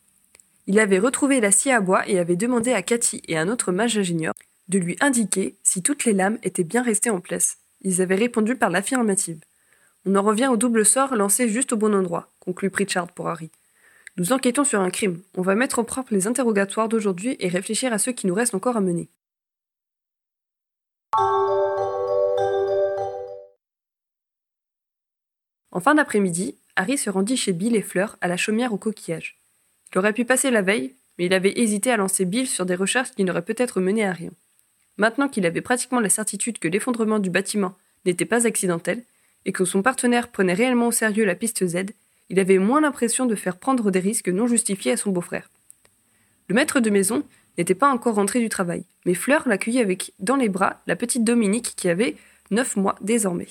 Il 0.66 0.78
avait 0.78 0.98
retrouvé 0.98 1.40
la 1.40 1.50
scie 1.50 1.70
à 1.70 1.80
bois 1.80 2.06
et 2.08 2.18
avait 2.18 2.36
demandé 2.36 2.72
à 2.72 2.82
Cathy 2.82 3.22
et 3.26 3.38
un 3.38 3.48
autre 3.48 3.72
mage 3.72 3.96
ingénieur 3.96 4.34
de 4.68 4.78
lui 4.78 4.96
indiquer 5.00 5.56
si 5.62 5.82
toutes 5.82 6.04
les 6.04 6.12
lames 6.12 6.38
étaient 6.42 6.64
bien 6.64 6.82
restées 6.82 7.10
en 7.10 7.20
place. 7.20 7.58
Ils 7.80 8.02
avaient 8.02 8.16
répondu 8.16 8.54
par 8.54 8.70
l'affirmative. 8.70 9.40
On 10.04 10.14
en 10.14 10.22
revient 10.22 10.48
au 10.48 10.56
double 10.56 10.84
sort 10.84 11.16
lancé 11.16 11.48
juste 11.48 11.72
au 11.72 11.76
bon 11.76 11.94
endroit, 11.94 12.28
conclut 12.40 12.70
Pritchard 12.70 13.08
pour 13.08 13.28
Harry. 13.28 13.50
Nous 14.16 14.32
enquêtons 14.32 14.64
sur 14.64 14.80
un 14.80 14.90
crime. 14.90 15.22
On 15.36 15.42
va 15.42 15.54
mettre 15.54 15.78
au 15.78 15.84
propre 15.84 16.12
les 16.12 16.26
interrogatoires 16.26 16.88
d'aujourd'hui 16.88 17.36
et 17.40 17.48
réfléchir 17.48 17.92
à 17.92 17.98
ceux 17.98 18.12
qui 18.12 18.26
nous 18.26 18.34
restent 18.34 18.54
encore 18.54 18.76
à 18.76 18.80
mener. 18.80 19.08
En 25.78 25.80
fin 25.80 25.94
d'après-midi, 25.94 26.56
Harry 26.74 26.98
se 26.98 27.08
rendit 27.08 27.36
chez 27.36 27.52
Bill 27.52 27.76
et 27.76 27.82
Fleur 27.82 28.16
à 28.20 28.26
la 28.26 28.36
chaumière 28.36 28.72
au 28.72 28.78
coquillage. 28.78 29.36
Il 29.92 29.98
aurait 30.00 30.12
pu 30.12 30.24
passer 30.24 30.50
la 30.50 30.60
veille, 30.60 30.96
mais 31.16 31.26
il 31.26 31.32
avait 31.32 31.56
hésité 31.56 31.92
à 31.92 31.96
lancer 31.96 32.24
Bill 32.24 32.48
sur 32.48 32.66
des 32.66 32.74
recherches 32.74 33.12
qui 33.12 33.22
n'auraient 33.22 33.44
peut-être 33.44 33.80
mené 33.80 34.04
à 34.04 34.10
rien. 34.10 34.32
Maintenant 34.96 35.28
qu'il 35.28 35.46
avait 35.46 35.60
pratiquement 35.60 36.00
la 36.00 36.08
certitude 36.08 36.58
que 36.58 36.66
l'effondrement 36.66 37.20
du 37.20 37.30
bâtiment 37.30 37.76
n'était 38.06 38.24
pas 38.24 38.44
accidentel, 38.44 39.04
et 39.44 39.52
que 39.52 39.64
son 39.64 39.82
partenaire 39.82 40.26
prenait 40.32 40.52
réellement 40.52 40.88
au 40.88 40.90
sérieux 40.90 41.24
la 41.24 41.36
piste 41.36 41.64
Z, 41.64 41.84
il 42.28 42.40
avait 42.40 42.58
moins 42.58 42.80
l'impression 42.80 43.26
de 43.26 43.36
faire 43.36 43.56
prendre 43.56 43.92
des 43.92 44.00
risques 44.00 44.30
non 44.30 44.48
justifiés 44.48 44.90
à 44.90 44.96
son 44.96 45.12
beau-frère. 45.12 45.48
Le 46.48 46.56
maître 46.56 46.80
de 46.80 46.90
maison 46.90 47.22
n'était 47.56 47.76
pas 47.76 47.92
encore 47.92 48.16
rentré 48.16 48.40
du 48.40 48.48
travail, 48.48 48.82
mais 49.06 49.14
Fleur 49.14 49.46
l'accueillit 49.46 49.78
avec 49.78 50.12
dans 50.18 50.34
les 50.34 50.48
bras 50.48 50.82
la 50.88 50.96
petite 50.96 51.22
Dominique 51.22 51.74
qui 51.76 51.88
avait 51.88 52.16
neuf 52.50 52.74
mois 52.74 52.96
désormais. 53.00 53.46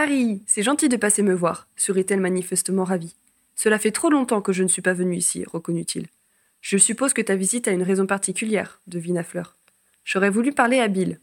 Harry, 0.00 0.42
c'est 0.46 0.62
gentil 0.62 0.88
de 0.88 0.96
passer 0.96 1.24
me 1.24 1.34
voir, 1.34 1.66
sourit-elle 1.74 2.20
manifestement 2.20 2.84
ravie. 2.84 3.16
Cela 3.56 3.80
fait 3.80 3.90
trop 3.90 4.10
longtemps 4.10 4.40
que 4.40 4.52
je 4.52 4.62
ne 4.62 4.68
suis 4.68 4.80
pas 4.80 4.92
venue 4.92 5.16
ici, 5.16 5.44
reconnut-il. 5.44 6.06
Je 6.60 6.76
suppose 6.76 7.12
que 7.12 7.20
ta 7.20 7.34
visite 7.34 7.66
a 7.66 7.72
une 7.72 7.82
raison 7.82 8.06
particulière, 8.06 8.80
devina 8.86 9.24
Fleur. 9.24 9.56
J'aurais 10.04 10.30
voulu 10.30 10.52
parler 10.52 10.78
à 10.78 10.86
Bill. 10.86 11.18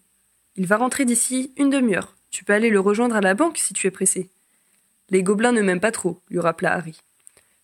Il 0.58 0.68
va 0.68 0.76
rentrer 0.76 1.06
d'ici 1.06 1.54
une 1.56 1.70
demi-heure. 1.70 2.18
Tu 2.32 2.44
peux 2.44 2.52
aller 2.52 2.70
le 2.70 2.82
rejoindre 2.82 3.16
à 3.16 3.22
la 3.22 3.34
banque 3.34 3.60
si 3.60 3.74
tu 3.74 3.88
es 3.88 3.92
pressé. 3.92 4.30
Les 5.10 5.24
gobelins 5.24 5.54
ne 5.54 5.62
m'aiment 5.62 5.80
pas 5.80 5.94
trop, 5.94 6.20
lui 6.30 6.42
rappela 6.42 6.74
Harry. 6.74 7.00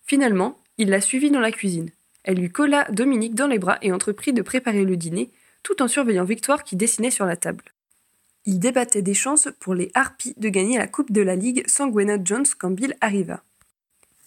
Finalement, 0.06 0.58
il 0.78 0.88
la 0.88 1.02
suivit 1.02 1.30
dans 1.30 1.40
la 1.40 1.52
cuisine. 1.52 1.90
Elle 2.24 2.38
lui 2.38 2.50
colla 2.50 2.86
Dominique 2.90 3.34
dans 3.34 3.48
les 3.48 3.58
bras 3.58 3.76
et 3.82 3.92
entreprit 3.92 4.32
de 4.32 4.40
préparer 4.40 4.86
le 4.86 4.96
dîner, 4.96 5.30
tout 5.62 5.82
en 5.82 5.88
surveillant 5.88 6.24
Victoire 6.24 6.64
qui 6.64 6.74
dessinait 6.74 7.10
sur 7.10 7.26
la 7.26 7.36
table. 7.36 7.64
Il 8.44 8.58
débattait 8.58 9.02
des 9.02 9.14
chances 9.14 9.48
pour 9.60 9.74
les 9.74 9.90
Harpies 9.94 10.34
de 10.36 10.48
gagner 10.48 10.78
la 10.78 10.88
Coupe 10.88 11.12
de 11.12 11.22
la 11.22 11.36
Ligue 11.36 11.64
sans 11.68 11.92
Jones 12.24 12.46
quand 12.58 12.70
Bill 12.70 12.96
arriva. 13.00 13.44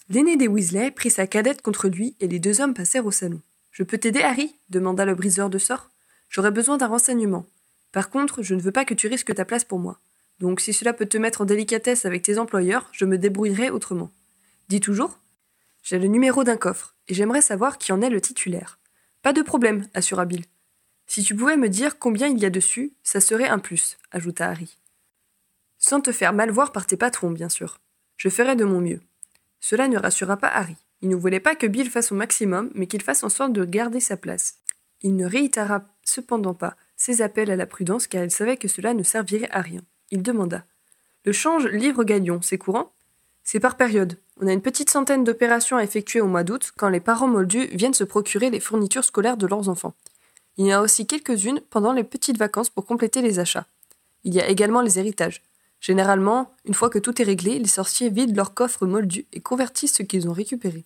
L'aîné 0.08 0.36
des 0.36 0.48
Weasley 0.48 0.90
prit 0.90 1.10
sa 1.10 1.26
cadette 1.26 1.62
contre 1.62 1.88
lui 1.88 2.16
et 2.20 2.28
les 2.28 2.38
deux 2.38 2.60
hommes 2.60 2.74
passèrent 2.74 3.06
au 3.06 3.10
salon. 3.10 3.40
Je 3.72 3.82
peux 3.82 3.98
t'aider, 3.98 4.22
Harry? 4.22 4.54
demanda 4.70 5.04
le 5.04 5.14
briseur 5.14 5.50
de 5.50 5.58
sorts. 5.58 5.90
J'aurais 6.30 6.50
besoin 6.50 6.78
d'un 6.78 6.86
renseignement. 6.86 7.44
Par 7.92 8.08
contre, 8.08 8.42
je 8.42 8.54
ne 8.54 8.60
veux 8.60 8.72
pas 8.72 8.84
que 8.84 8.94
tu 8.94 9.06
risques 9.06 9.34
ta 9.34 9.44
place 9.44 9.64
pour 9.64 9.78
moi. 9.78 10.00
Donc 10.40 10.60
si 10.60 10.72
cela 10.72 10.92
peut 10.92 11.06
te 11.06 11.18
mettre 11.18 11.42
en 11.42 11.44
délicatesse 11.44 12.06
avec 12.06 12.22
tes 12.22 12.38
employeurs, 12.38 12.88
je 12.92 13.04
me 13.04 13.18
débrouillerai 13.18 13.70
autrement. 13.70 14.10
Dis 14.68 14.80
toujours 14.80 15.18
J'ai 15.82 15.98
le 15.98 16.08
numéro 16.08 16.42
d'un 16.42 16.56
coffre, 16.56 16.94
et 17.08 17.14
j'aimerais 17.14 17.42
savoir 17.42 17.78
qui 17.78 17.92
en 17.92 18.00
est 18.00 18.10
le 18.10 18.20
titulaire. 18.20 18.78
Pas 19.22 19.32
de 19.32 19.42
problème, 19.42 19.86
assura 19.92 20.24
Bill. 20.24 20.44
Si 21.06 21.22
tu 21.22 21.34
pouvais 21.34 21.56
me 21.56 21.68
dire 21.68 21.98
combien 21.98 22.28
il 22.28 22.38
y 22.38 22.46
a 22.46 22.50
dessus, 22.50 22.92
ça 23.02 23.20
serait 23.20 23.48
un 23.48 23.58
plus, 23.58 23.96
ajouta 24.10 24.48
Harry. 24.48 24.76
Sans 25.78 26.00
te 26.00 26.12
faire 26.12 26.32
mal 26.32 26.50
voir 26.50 26.72
par 26.72 26.86
tes 26.86 26.96
patrons, 26.96 27.30
bien 27.30 27.48
sûr. 27.48 27.78
Je 28.16 28.28
ferai 28.28 28.56
de 28.56 28.64
mon 28.64 28.80
mieux. 28.80 29.00
Cela 29.60 29.88
ne 29.88 29.98
rassura 29.98 30.36
pas 30.36 30.48
Harry. 30.48 30.76
Il 31.02 31.08
ne 31.08 31.16
voulait 31.16 31.40
pas 31.40 31.54
que 31.54 31.66
Bill 31.66 31.90
fasse 31.90 32.12
au 32.12 32.14
maximum, 32.14 32.70
mais 32.74 32.86
qu'il 32.86 33.02
fasse 33.02 33.22
en 33.22 33.28
sorte 33.28 33.52
de 33.52 33.64
garder 33.64 34.00
sa 34.00 34.16
place. 34.16 34.58
Il 35.02 35.16
ne 35.16 35.26
réitéra 35.26 35.84
cependant 36.02 36.54
pas 36.54 36.76
ses 36.96 37.20
appels 37.20 37.50
à 37.50 37.56
la 37.56 37.66
prudence 37.66 38.06
car 38.06 38.24
il 38.24 38.30
savait 38.30 38.56
que 38.56 38.68
cela 38.68 38.94
ne 38.94 39.02
servirait 39.02 39.50
à 39.50 39.60
rien. 39.60 39.82
Il 40.10 40.22
demanda. 40.22 40.64
Le 41.24 41.32
change 41.32 41.66
livre-galion, 41.66 42.40
c'est 42.42 42.58
courant? 42.58 42.92
C'est 43.44 43.60
par 43.60 43.76
période. 43.76 44.18
On 44.40 44.46
a 44.46 44.52
une 44.52 44.62
petite 44.62 44.90
centaine 44.90 45.24
d'opérations 45.24 45.76
à 45.76 45.84
effectuer 45.84 46.20
au 46.20 46.26
mois 46.26 46.44
d'août 46.44 46.72
quand 46.76 46.88
les 46.88 47.00
parents 47.00 47.28
moldus 47.28 47.66
viennent 47.72 47.94
se 47.94 48.04
procurer 48.04 48.50
les 48.50 48.60
fournitures 48.60 49.04
scolaires 49.04 49.36
de 49.36 49.46
leurs 49.46 49.68
enfants. 49.68 49.94
Il 50.56 50.66
y 50.66 50.74
en 50.74 50.78
a 50.78 50.82
aussi 50.82 51.06
quelques-unes 51.06 51.60
pendant 51.70 51.92
les 51.92 52.04
petites 52.04 52.38
vacances 52.38 52.70
pour 52.70 52.86
compléter 52.86 53.22
les 53.22 53.38
achats. 53.38 53.66
Il 54.24 54.34
y 54.34 54.40
a 54.40 54.48
également 54.48 54.80
les 54.80 54.98
héritages. 54.98 55.42
Généralement, 55.80 56.54
une 56.64 56.74
fois 56.74 56.90
que 56.90 56.98
tout 56.98 57.20
est 57.20 57.24
réglé, 57.24 57.58
les 57.58 57.66
sorciers 57.66 58.10
vident 58.10 58.34
leurs 58.34 58.54
coffres 58.54 58.86
moldus 58.86 59.26
et 59.32 59.40
convertissent 59.40 59.94
ce 59.94 60.02
qu'ils 60.02 60.28
ont 60.28 60.32
récupéré. 60.32 60.84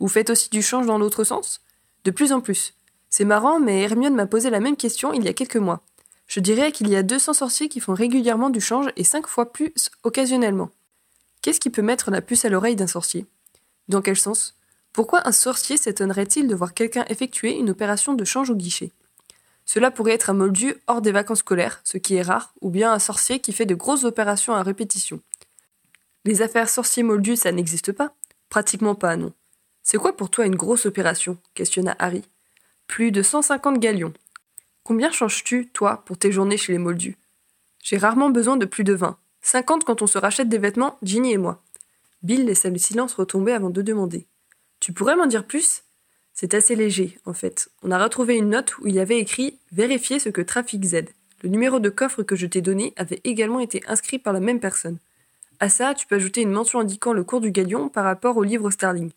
Vous 0.00 0.08
faites 0.08 0.30
aussi 0.30 0.48
du 0.48 0.62
change 0.62 0.86
dans 0.86 0.98
l'autre 0.98 1.24
sens? 1.24 1.60
De 2.04 2.10
plus 2.10 2.32
en 2.32 2.40
plus. 2.40 2.74
C'est 3.10 3.24
marrant, 3.24 3.60
mais 3.60 3.82
Hermione 3.82 4.14
m'a 4.14 4.26
posé 4.26 4.50
la 4.50 4.60
même 4.60 4.76
question 4.76 5.12
il 5.12 5.24
y 5.24 5.28
a 5.28 5.34
quelques 5.34 5.56
mois. 5.56 5.82
Je 6.26 6.40
dirais 6.40 6.72
qu'il 6.72 6.88
y 6.88 6.96
a 6.96 7.02
200 7.02 7.32
sorciers 7.32 7.68
qui 7.68 7.80
font 7.80 7.94
régulièrement 7.94 8.50
du 8.50 8.60
change 8.60 8.90
et 8.96 9.04
5 9.04 9.26
fois 9.26 9.52
plus 9.52 9.72
occasionnellement. 10.02 10.70
Qu'est-ce 11.42 11.60
qui 11.60 11.70
peut 11.70 11.82
mettre 11.82 12.10
la 12.10 12.20
puce 12.20 12.44
à 12.44 12.48
l'oreille 12.48 12.76
d'un 12.76 12.86
sorcier? 12.86 13.26
Dans 13.88 14.02
quel 14.02 14.16
sens? 14.16 14.57
Pourquoi 14.92 15.26
un 15.26 15.32
sorcier 15.32 15.76
s'étonnerait-il 15.76 16.48
de 16.48 16.54
voir 16.54 16.74
quelqu'un 16.74 17.04
effectuer 17.08 17.56
une 17.56 17.70
opération 17.70 18.14
de 18.14 18.24
change 18.24 18.50
au 18.50 18.56
guichet? 18.56 18.92
Cela 19.64 19.90
pourrait 19.90 20.14
être 20.14 20.30
un 20.30 20.34
moldu 20.34 20.74
hors 20.86 21.02
des 21.02 21.12
vacances 21.12 21.40
scolaires, 21.40 21.80
ce 21.84 21.98
qui 21.98 22.14
est 22.14 22.22
rare, 22.22 22.54
ou 22.62 22.70
bien 22.70 22.92
un 22.92 22.98
sorcier 22.98 23.40
qui 23.40 23.52
fait 23.52 23.66
de 23.66 23.74
grosses 23.74 24.04
opérations 24.04 24.54
à 24.54 24.62
répétition. 24.62 25.20
Les 26.24 26.42
affaires 26.42 26.68
sorciers 26.68 27.02
moldus, 27.02 27.36
ça 27.36 27.52
n'existe 27.52 27.92
pas? 27.92 28.14
Pratiquement 28.48 28.94
pas, 28.94 29.16
non. 29.16 29.32
C'est 29.82 29.98
quoi 29.98 30.16
pour 30.16 30.30
toi 30.30 30.46
une 30.46 30.56
grosse 30.56 30.86
opération? 30.86 31.38
questionna 31.54 31.94
Harry. 31.98 32.22
Plus 32.86 33.12
de 33.12 33.22
150 33.22 33.78
galions. 33.78 34.14
Combien 34.84 35.10
changes-tu, 35.10 35.68
toi, 35.68 36.02
pour 36.06 36.16
tes 36.16 36.32
journées 36.32 36.56
chez 36.56 36.72
les 36.72 36.78
moldus 36.78 37.18
J'ai 37.82 37.98
rarement 37.98 38.30
besoin 38.30 38.56
de 38.56 38.64
plus 38.64 38.84
de 38.84 38.94
20. 38.94 39.18
50 39.42 39.84
quand 39.84 40.02
on 40.02 40.06
se 40.06 40.18
rachète 40.18 40.48
des 40.48 40.58
vêtements, 40.58 40.96
Ginny 41.02 41.32
et 41.32 41.38
moi. 41.38 41.62
Bill 42.22 42.46
laissa 42.46 42.70
le 42.70 42.78
silence 42.78 43.14
retomber 43.14 43.52
avant 43.52 43.70
de 43.70 43.82
demander. 43.82 44.26
Tu 44.88 44.94
pourrais 44.94 45.16
m'en 45.16 45.26
dire 45.26 45.44
plus? 45.44 45.82
C'est 46.32 46.54
assez 46.54 46.74
léger, 46.74 47.18
en 47.26 47.34
fait. 47.34 47.68
On 47.82 47.90
a 47.90 48.02
retrouvé 48.02 48.38
une 48.38 48.48
note 48.48 48.78
où 48.78 48.86
il 48.86 48.94
y 48.94 49.00
avait 49.00 49.18
écrit 49.18 49.58
Vérifier 49.70 50.18
ce 50.18 50.30
que 50.30 50.40
Trafic 50.40 50.82
Z. 50.82 51.04
Le 51.42 51.50
numéro 51.50 51.78
de 51.78 51.90
coffre 51.90 52.22
que 52.22 52.36
je 52.36 52.46
t'ai 52.46 52.62
donné 52.62 52.94
avait 52.96 53.20
également 53.24 53.60
été 53.60 53.82
inscrit 53.86 54.18
par 54.18 54.32
la 54.32 54.40
même 54.40 54.60
personne. 54.60 54.96
À 55.60 55.68
ça, 55.68 55.92
tu 55.92 56.06
peux 56.06 56.14
ajouter 56.14 56.40
une 56.40 56.52
mention 56.52 56.80
indiquant 56.80 57.12
le 57.12 57.22
cours 57.22 57.42
du 57.42 57.50
galion 57.50 57.90
par 57.90 58.02
rapport 58.02 58.38
au 58.38 58.42
livre 58.44 58.70
Starling. 58.70 59.10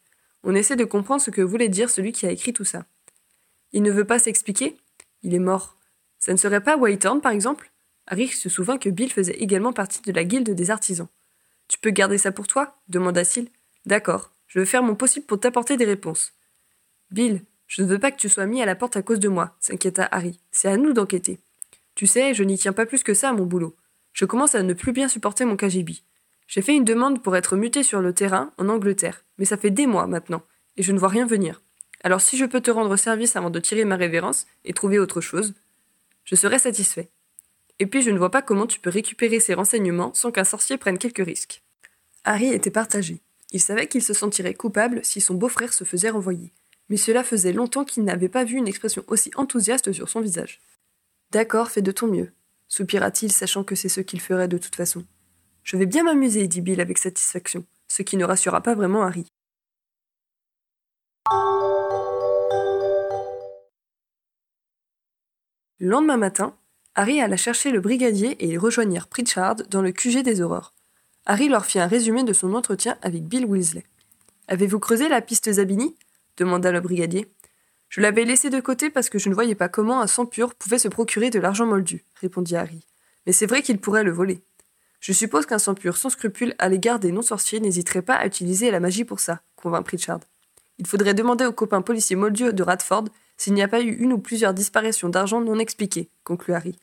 On 0.44 0.56
essaie 0.56 0.76
de 0.76 0.84
comprendre 0.84 1.22
ce 1.22 1.32
que 1.32 1.42
voulait 1.42 1.70
dire 1.70 1.90
celui 1.90 2.12
qui 2.12 2.26
a 2.26 2.32
écrit 2.32 2.52
tout 2.52 2.66
ça. 2.66 2.84
Il 3.72 3.82
ne 3.82 3.92
veut 3.92 4.04
pas 4.04 4.20
s'expliquer? 4.20 4.76
Il 5.24 5.34
est 5.34 5.40
mort. 5.40 5.78
Ça 6.20 6.34
ne 6.34 6.38
serait 6.38 6.60
pas 6.60 6.76
Whitehorn, 6.76 7.22
par 7.22 7.32
exemple? 7.32 7.72
Harry 8.08 8.28
se 8.28 8.50
souvint 8.50 8.78
que 8.78 8.90
Bill 8.90 9.10
faisait 9.10 9.40
également 9.40 9.72
partie 9.72 10.02
de 10.02 10.12
la 10.12 10.26
guilde 10.26 10.50
des 10.50 10.70
artisans. 10.70 11.08
Tu 11.70 11.80
peux 11.80 11.92
garder 11.92 12.18
ça 12.18 12.34
pour 12.34 12.48
toi? 12.48 12.76
demanda-t-il. 12.90 13.48
D'accord, 13.86 14.32
je 14.52 14.60
veux 14.60 14.66
faire 14.66 14.84
mon 14.84 14.96
possible 14.96 15.26
pour 15.26 15.40
t'apporter 15.40 15.78
des 15.78 15.86
réponses. 15.86 16.34
Bill, 17.10 17.42
je 17.68 17.82
ne 17.84 17.88
veux 17.88 18.00
pas 18.00 18.12
que 18.12 18.18
tu 18.18 18.28
sois 18.28 18.48
mis 18.48 18.62
à 18.62 18.66
la 18.66 18.76
porte 18.76 18.98
à 18.98 19.02
cause 19.02 19.22
de 19.22 19.30
moi, 19.30 19.56
s'inquiéta 19.62 20.10
Harry. 20.12 20.42
C'est 20.52 20.68
à 20.68 20.76
nous 20.76 20.92
d'enquêter. 20.92 21.40
Tu 21.96 22.06
sais, 22.06 22.34
je 22.34 22.44
n'y 22.44 22.58
tiens 22.58 22.74
pas 22.74 22.86
plus 22.86 23.02
que 23.02 23.14
ça 23.14 23.30
à 23.30 23.34
mon 23.34 23.46
boulot. 23.46 23.78
Je 24.12 24.26
commence 24.26 24.54
à 24.54 24.62
ne 24.62 24.74
plus 24.74 24.92
bien 24.92 25.08
supporter 25.08 25.46
mon 25.46 25.56
KGB. 25.56 25.94
J'ai 26.48 26.62
fait 26.62 26.76
une 26.76 26.84
demande 26.84 27.24
pour 27.24 27.38
être 27.38 27.56
muté 27.56 27.82
sur 27.82 28.02
le 28.02 28.12
terrain 28.12 28.52
en 28.58 28.68
Angleterre, 28.68 29.24
mais 29.38 29.46
ça 29.46 29.56
fait 29.56 29.70
des 29.70 29.88
mois 29.88 30.06
maintenant, 30.06 30.44
et 30.76 30.84
je 30.84 30.92
ne 30.92 31.00
vois 31.00 31.08
rien 31.08 31.26
venir. 31.26 31.62
Alors 32.04 32.20
si 32.20 32.36
je 32.36 32.44
peux 32.44 32.60
te 32.60 32.72
rendre 32.72 32.98
service 32.98 33.38
avant 33.38 33.52
de 33.52 33.60
tirer 33.62 33.86
ma 33.86 33.96
révérence 33.96 34.48
et 34.66 34.74
trouver 34.74 35.00
autre 35.00 35.22
chose, 35.22 35.54
je 36.26 36.36
serai 36.36 36.60
satisfait. 36.60 37.10
Et 37.80 37.86
puis 37.86 38.02
je 38.02 38.10
ne 38.10 38.18
vois 38.18 38.32
pas 38.32 38.42
comment 38.42 38.68
tu 38.68 38.82
peux 38.82 38.90
récupérer 38.90 39.40
ces 39.40 39.54
renseignements 39.54 40.14
sans 40.14 40.32
qu'un 40.32 40.44
sorcier 40.44 40.78
prenne 40.78 40.98
quelques 40.98 41.26
risques. 41.26 41.64
Harry 42.26 42.48
était 42.48 42.70
partagé. 42.70 43.22
Il 43.52 43.62
savait 43.62 43.88
qu'il 43.88 44.02
se 44.02 44.14
sentirait 44.14 44.54
coupable 44.54 45.04
si 45.04 45.22
son 45.22 45.36
beau-frère 45.36 45.74
se 45.74 45.84
faisait 45.84 46.10
renvoyer 46.10 46.54
mais 46.92 46.98
cela 46.98 47.24
faisait 47.24 47.54
longtemps 47.54 47.86
qu'il 47.86 48.04
n'avait 48.04 48.28
pas 48.28 48.44
vu 48.44 48.58
une 48.58 48.68
expression 48.68 49.02
aussi 49.08 49.32
enthousiaste 49.36 49.94
sur 49.94 50.10
son 50.10 50.20
visage. 50.20 50.60
D'accord, 51.32 51.72
fais 51.72 51.82
de 51.82 51.94
ton 51.94 52.06
mieux, 52.06 52.34
soupira-t-il, 52.68 53.32
sachant 53.32 53.64
que 53.64 53.76
c'est 53.76 53.88
ce 53.88 54.02
qu'il 54.02 54.20
ferait 54.20 54.50
de 54.50 54.58
toute 54.58 54.76
façon. 54.76 55.06
Je 55.64 55.78
vais 55.78 55.86
bien 55.86 56.04
m'amuser, 56.04 56.50
dit 56.50 56.60
Bill 56.60 56.82
avec 56.82 56.98
satisfaction, 56.98 57.64
ce 57.88 58.02
qui 58.02 58.18
ne 58.18 58.26
rassura 58.26 58.60
pas 58.60 58.76
vraiment 58.76 59.04
Harry. 59.04 59.26
Le 65.80 65.88
lendemain 65.88 66.18
matin, 66.18 66.58
Harry 66.96 67.22
alla 67.22 67.38
chercher 67.38 67.72
le 67.72 67.80
brigadier 67.80 68.32
et 68.32 68.48
ils 68.48 68.60
rejoignirent 68.60 69.08
Pritchard 69.08 69.56
dans 69.70 69.82
le 69.82 69.94
QG 69.94 70.24
des 70.24 70.42
Aurores. 70.42 70.74
Harry 71.26 71.50
leur 71.50 71.66
fit 71.66 71.80
un 71.80 71.88
résumé 71.88 72.24
de 72.24 72.34
son 72.34 72.54
entretien 72.56 72.98
avec 73.02 73.24
Bill 73.24 73.46
Weasley. 73.46 73.84
Avez-vous 74.48 74.80
creusé 74.80 75.08
la 75.08 75.22
piste 75.22 75.52
Zabini? 75.52 75.96
demanda 76.38 76.72
le 76.72 76.82
brigadier. 76.82 77.32
Je 77.90 78.02
l'avais 78.02 78.26
laissé 78.26 78.50
de 78.50 78.60
côté 78.60 78.90
parce 78.90 79.10
que 79.10 79.20
je 79.20 79.30
ne 79.30 79.36
voyais 79.36 79.54
pas 79.54 79.70
comment 79.70 80.02
un 80.02 80.08
sang 80.08 80.26
pur 80.26 80.56
pouvait 80.56 80.80
se 80.80 80.88
procurer 80.88 81.30
de 81.30 81.40
l'argent 81.40 81.66
moldu, 81.66 82.06
répondit 82.16 82.56
Harry. 82.56 82.86
Mais 83.26 83.34
c'est 83.34 83.46
vrai 83.46 83.62
qu'il 83.62 83.80
pourrait 83.80 84.04
le 84.04 84.12
voler. 84.12 84.42
Je 85.00 85.14
suppose 85.14 85.46
qu'un 85.46 85.60
sang 85.60 85.76
pur 85.76 85.98
sans 85.98 86.10
scrupule 86.10 86.56
à 86.58 86.70
l'égard 86.70 87.00
des 87.00 87.12
non-sorciers 87.12 87.60
n'hésiterait 87.60 88.02
pas 88.02 88.16
à 88.16 88.26
utiliser 88.26 88.72
la 88.72 88.80
magie 88.80 89.04
pour 89.04 89.20
ça, 89.20 89.42
convint 89.56 89.84
Pritchard. 89.84 90.22
Il 90.80 90.88
faudrait 90.88 91.14
demander 91.14 91.46
aux 91.46 91.54
copains 91.54 91.82
policiers 91.82 92.16
moldus 92.16 92.54
de 92.54 92.64
Radford 92.64 93.06
s'il 93.38 93.54
n'y 93.54 93.62
a 93.62 93.68
pas 93.68 93.82
eu 93.82 93.92
une 93.92 94.14
ou 94.14 94.18
plusieurs 94.18 94.54
disparitions 94.54 95.10
d'argent 95.10 95.42
non 95.42 95.60
expliquées, 95.60 96.10
conclut 96.24 96.54
Harry. 96.54 96.76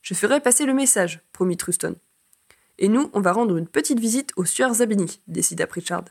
Je 0.00 0.14
ferai 0.14 0.40
passer 0.40 0.64
le 0.64 0.74
message, 0.74 1.20
promit 1.32 1.56
Truston. 1.56 1.96
Et 2.78 2.88
nous, 2.88 3.10
on 3.12 3.20
va 3.20 3.32
rendre 3.32 3.56
une 3.56 3.68
petite 3.68 4.00
visite 4.00 4.32
au 4.36 4.44
sieur 4.44 4.74
Zabini, 4.74 5.20
décida 5.26 5.66
Pritchard. 5.66 6.04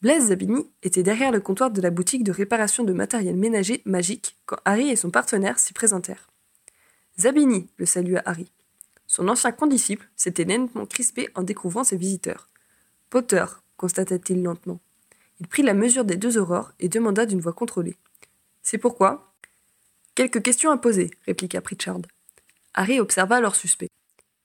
Blaise 0.00 0.26
Zabini 0.26 0.70
était 0.82 1.02
derrière 1.02 1.32
le 1.32 1.40
comptoir 1.40 1.70
de 1.72 1.80
la 1.80 1.90
boutique 1.90 2.22
de 2.22 2.30
réparation 2.30 2.84
de 2.84 2.92
matériel 2.92 3.36
ménager 3.36 3.82
magique 3.84 4.36
quand 4.46 4.58
Harry 4.64 4.90
et 4.90 4.96
son 4.96 5.10
partenaire 5.10 5.58
s'y 5.58 5.72
présentèrent. 5.72 6.28
Zabini, 7.18 7.68
le 7.78 7.86
salua 7.86 8.22
Harry. 8.24 8.52
Son 9.08 9.26
ancien 9.28 9.50
condisciple 9.50 10.08
s'était 10.14 10.44
nettement 10.44 10.86
crispé 10.86 11.30
en 11.34 11.42
découvrant 11.42 11.82
ses 11.82 11.96
visiteurs. 11.96 12.48
Potter, 13.10 13.44
constata-t-il 13.76 14.42
lentement. 14.42 14.78
Il 15.40 15.48
prit 15.48 15.62
la 15.62 15.74
mesure 15.74 16.04
des 16.04 16.16
deux 16.16 16.38
aurores 16.38 16.72
et 16.78 16.88
demanda 16.88 17.26
d'une 17.26 17.40
voix 17.40 17.52
contrôlée. 17.52 17.96
C'est 18.62 18.78
pourquoi? 18.78 19.34
Quelques 20.14 20.42
questions 20.42 20.70
à 20.70 20.76
poser, 20.76 21.10
répliqua 21.26 21.60
Pritchard. 21.60 22.02
Harry 22.74 23.00
observa 23.00 23.40
leur 23.40 23.56
suspect. 23.56 23.88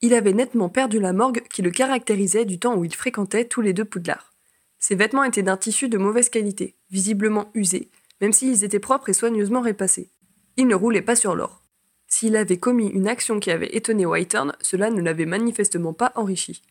Il 0.03 0.13
avait 0.13 0.33
nettement 0.33 0.67
perdu 0.67 0.99
la 0.99 1.13
morgue 1.13 1.43
qui 1.47 1.61
le 1.61 1.71
caractérisait 1.71 2.43
du 2.43 2.59
temps 2.59 2.75
où 2.75 2.83
ils 2.83 2.93
fréquentaient 2.93 3.45
tous 3.45 3.61
les 3.61 3.71
deux 3.71 3.85
Poudlard. 3.85 4.33
Ses 4.77 4.95
vêtements 4.95 5.23
étaient 5.23 5.43
d'un 5.43 5.55
tissu 5.55 5.87
de 5.87 5.97
mauvaise 5.97 6.27
qualité, 6.27 6.75
visiblement 6.91 7.49
usés, 7.53 7.89
même 8.19 8.33
s'ils 8.33 8.65
étaient 8.65 8.79
propres 8.79 9.07
et 9.07 9.13
soigneusement 9.13 9.61
répassés. 9.61 10.09
Il 10.57 10.67
ne 10.67 10.75
roulait 10.75 11.01
pas 11.01 11.15
sur 11.15 11.35
l'or. 11.35 11.61
S'il 12.05 12.35
avait 12.35 12.57
commis 12.57 12.89
une 12.89 13.07
action 13.07 13.39
qui 13.39 13.49
avait 13.49 13.77
étonné 13.77 14.05
Whitehorn, 14.05 14.51
cela 14.59 14.89
ne 14.89 15.01
l'avait 15.01 15.25
manifestement 15.25 15.93
pas 15.93 16.11
enrichi. 16.15 16.61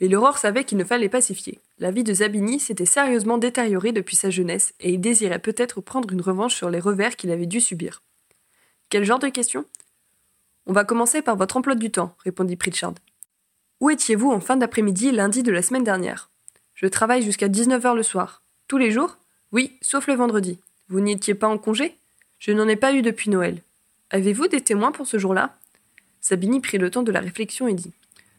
Mais 0.00 0.06
l'aurore 0.06 0.38
savait 0.38 0.62
qu'il 0.62 0.78
ne 0.78 0.84
fallait 0.84 1.08
pas 1.08 1.20
s'y. 1.20 1.58
La 1.80 1.90
vie 1.90 2.04
de 2.04 2.14
Zabini 2.14 2.60
s'était 2.60 2.86
sérieusement 2.86 3.38
détériorée 3.38 3.90
depuis 3.90 4.14
sa 4.14 4.30
jeunesse, 4.30 4.74
et 4.78 4.92
il 4.92 5.00
désirait 5.00 5.40
peut-être 5.40 5.80
prendre 5.80 6.12
une 6.12 6.22
revanche 6.22 6.54
sur 6.54 6.70
les 6.70 6.78
revers 6.78 7.16
qu'il 7.16 7.32
avait 7.32 7.46
dû 7.46 7.60
subir. 7.60 8.04
Quel 8.90 9.02
genre 9.02 9.18
de 9.18 9.26
question 9.26 9.64
On 10.66 10.72
va 10.72 10.84
commencer 10.84 11.22
par 11.22 11.36
votre 11.36 11.56
emploi 11.56 11.76
du 11.76 11.90
temps, 11.90 12.16
répondit 12.24 12.56
Pritchard. 12.56 12.94
Où 13.80 13.88
étiez-vous 13.88 14.32
en 14.32 14.40
fin 14.40 14.56
d'après-midi 14.56 15.12
lundi 15.12 15.44
de 15.44 15.52
la 15.52 15.62
semaine 15.62 15.84
dernière? 15.84 16.28
Je 16.74 16.86
travaille 16.86 17.22
jusqu'à 17.22 17.48
19h 17.48 17.94
le 17.94 18.02
soir. 18.02 18.42
Tous 18.66 18.76
les 18.76 18.90
jours? 18.90 19.16
Oui, 19.52 19.78
sauf 19.80 20.08
le 20.08 20.14
vendredi. 20.14 20.58
Vous 20.88 21.00
n'y 21.00 21.12
étiez 21.12 21.34
pas 21.34 21.46
en 21.46 21.56
congé? 21.56 21.96
Je 22.40 22.50
n'en 22.50 22.66
ai 22.66 22.74
pas 22.74 22.92
eu 22.92 23.02
depuis 23.02 23.30
Noël. 23.30 23.62
Avez-vous 24.10 24.48
des 24.48 24.60
témoins 24.60 24.90
pour 24.90 25.06
ce 25.06 25.18
jour-là? 25.18 25.56
Sabini 26.20 26.60
prit 26.60 26.78
le 26.78 26.90
temps 26.90 27.04
de 27.04 27.12
la 27.12 27.20
réflexion 27.20 27.68
et 27.68 27.74
dit 27.74 27.92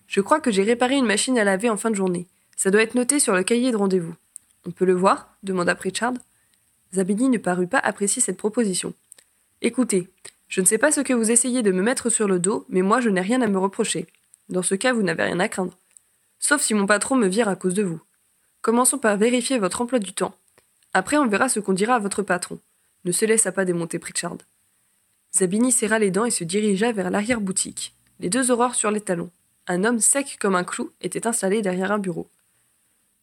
Je 0.08 0.20
crois 0.20 0.42
que 0.42 0.52
j'ai 0.52 0.64
réparé 0.64 0.96
une 0.96 1.06
machine 1.06 1.40
à 1.40 1.46
laver 1.46 1.70
en 1.70 1.78
fin 1.78 1.92
de 1.92 1.96
journée. 1.96 2.28
Ça 2.58 2.72
doit 2.72 2.84
être 2.84 2.96
noté 2.96 3.20
sur 3.20 3.36
le 3.36 3.44
cahier 3.44 3.72
de 3.72 3.78
rendez-vous. 3.78 4.16
On 4.66 4.72
peut 4.72 4.86
le 4.86 4.94
voir? 4.94 5.38
demanda 5.44 5.76
Pritchard. 5.76 6.14
Zabini 6.94 7.30
ne 7.30 7.38
parut 7.38 7.68
pas 7.68 7.80
apprécier 7.80 8.22
cette 8.22 8.38
proposition. 8.38 8.94
Écoutez, 9.62 10.10
je 10.48 10.62
ne 10.62 10.66
sais 10.66 10.78
pas 10.78 10.92
ce 10.92 11.02
que 11.02 11.14
vous 11.14 11.32
essayez 11.32 11.62
de 11.62 11.72
me 11.72 11.82
mettre 11.82 12.10
sur 12.10 12.28
le 12.28 12.40
dos, 12.40 12.66
mais 12.70 12.82
moi 12.82 13.02
je 13.02 13.10
n'ai 13.10 13.22
rien 13.22 13.42
à 13.42 13.48
me 13.48 13.60
reprocher. 13.60 14.08
Dans 14.50 14.64
ce 14.64 14.76
cas, 14.76 14.94
vous 14.94 15.04
n'avez 15.04 15.24
rien 15.24 15.40
à 15.40 15.50
craindre. 15.50 15.78
Sauf 16.40 16.62
si 16.62 16.74
mon 16.74 16.86
patron 16.86 17.16
me 17.16 17.28
vire 17.28 17.50
à 17.50 17.56
cause 17.56 17.74
de 17.74 17.84
vous. 17.84 18.02
Commençons 18.62 18.98
par 18.98 19.18
vérifier 19.18 19.60
votre 19.60 19.82
emploi 19.82 20.00
du 20.00 20.14
temps. 20.14 20.36
Après, 20.94 21.18
on 21.18 21.28
verra 21.28 21.50
ce 21.50 21.60
qu'on 21.60 21.74
dira 21.74 21.96
à 21.96 22.00
votre 22.00 22.24
patron. 22.24 22.60
Ne 23.06 23.12
se 23.12 23.26
laissa 23.26 23.52
pas 23.52 23.66
démonter 23.66 24.00
Pritchard. 24.00 24.38
Zabini 25.36 25.72
serra 25.72 26.00
les 26.00 26.12
dents 26.12 26.26
et 26.26 26.32
se 26.32 26.44
dirigea 26.44 26.92
vers 26.92 27.10
l'arrière-boutique, 27.10 27.94
les 28.20 28.30
deux 28.30 28.50
aurores 28.52 28.76
sur 28.76 28.92
les 28.92 29.02
talons. 29.02 29.32
Un 29.68 29.84
homme 29.84 30.00
sec 30.00 30.38
comme 30.40 30.56
un 30.56 30.64
clou 30.64 30.92
était 31.02 31.28
installé 31.28 31.62
derrière 31.62 31.92
un 31.92 32.00
bureau. 32.00 32.30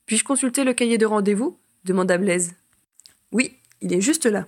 Puis-je 0.06 0.24
consulter 0.24 0.64
le 0.64 0.74
cahier 0.74 0.98
de 0.98 1.06
rendez-vous? 1.06 1.58
demanda 1.84 2.18
Blaise. 2.18 2.54
Oui, 3.32 3.56
il 3.80 3.92
est 3.92 4.00
juste 4.02 4.26
là. 4.26 4.46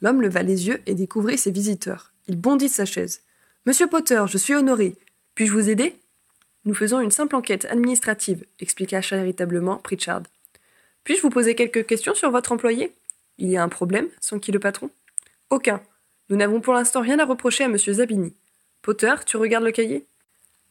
L'homme 0.00 0.22
leva 0.22 0.42
les 0.42 0.68
yeux 0.68 0.80
et 0.86 0.94
découvrit 0.94 1.38
ses 1.38 1.50
visiteurs. 1.50 2.12
Il 2.26 2.36
bondit 2.36 2.66
de 2.66 2.72
sa 2.72 2.84
chaise. 2.84 3.22
Monsieur 3.66 3.86
Potter, 3.86 4.22
je 4.26 4.38
suis 4.38 4.54
honoré. 4.54 4.96
Puis-je 5.34 5.52
vous 5.52 5.68
aider? 5.68 5.94
Nous 6.64 6.74
faisons 6.74 7.00
une 7.00 7.10
simple 7.10 7.36
enquête 7.36 7.64
administrative, 7.66 8.44
expliqua 8.58 9.00
charitablement 9.00 9.76
Pritchard. 9.76 10.22
Puis-je 11.04 11.22
vous 11.22 11.30
poser 11.30 11.54
quelques 11.54 11.86
questions 11.86 12.14
sur 12.14 12.30
votre 12.30 12.52
employé 12.52 12.92
Il 13.38 13.48
y 13.48 13.56
a 13.56 13.62
un 13.62 13.68
problème 13.68 14.08
s'enquit 14.20 14.52
le 14.52 14.58
patron. 14.58 14.90
Aucun. 15.48 15.80
Nous 16.28 16.36
n'avons 16.36 16.60
pour 16.60 16.74
l'instant 16.74 17.00
rien 17.00 17.18
à 17.18 17.24
reprocher 17.24 17.64
à 17.64 17.66
M. 17.66 17.76
Zabini. 17.76 18.34
Potter, 18.82 19.14
tu 19.26 19.36
regardes 19.36 19.64
le 19.64 19.72
cahier? 19.72 20.06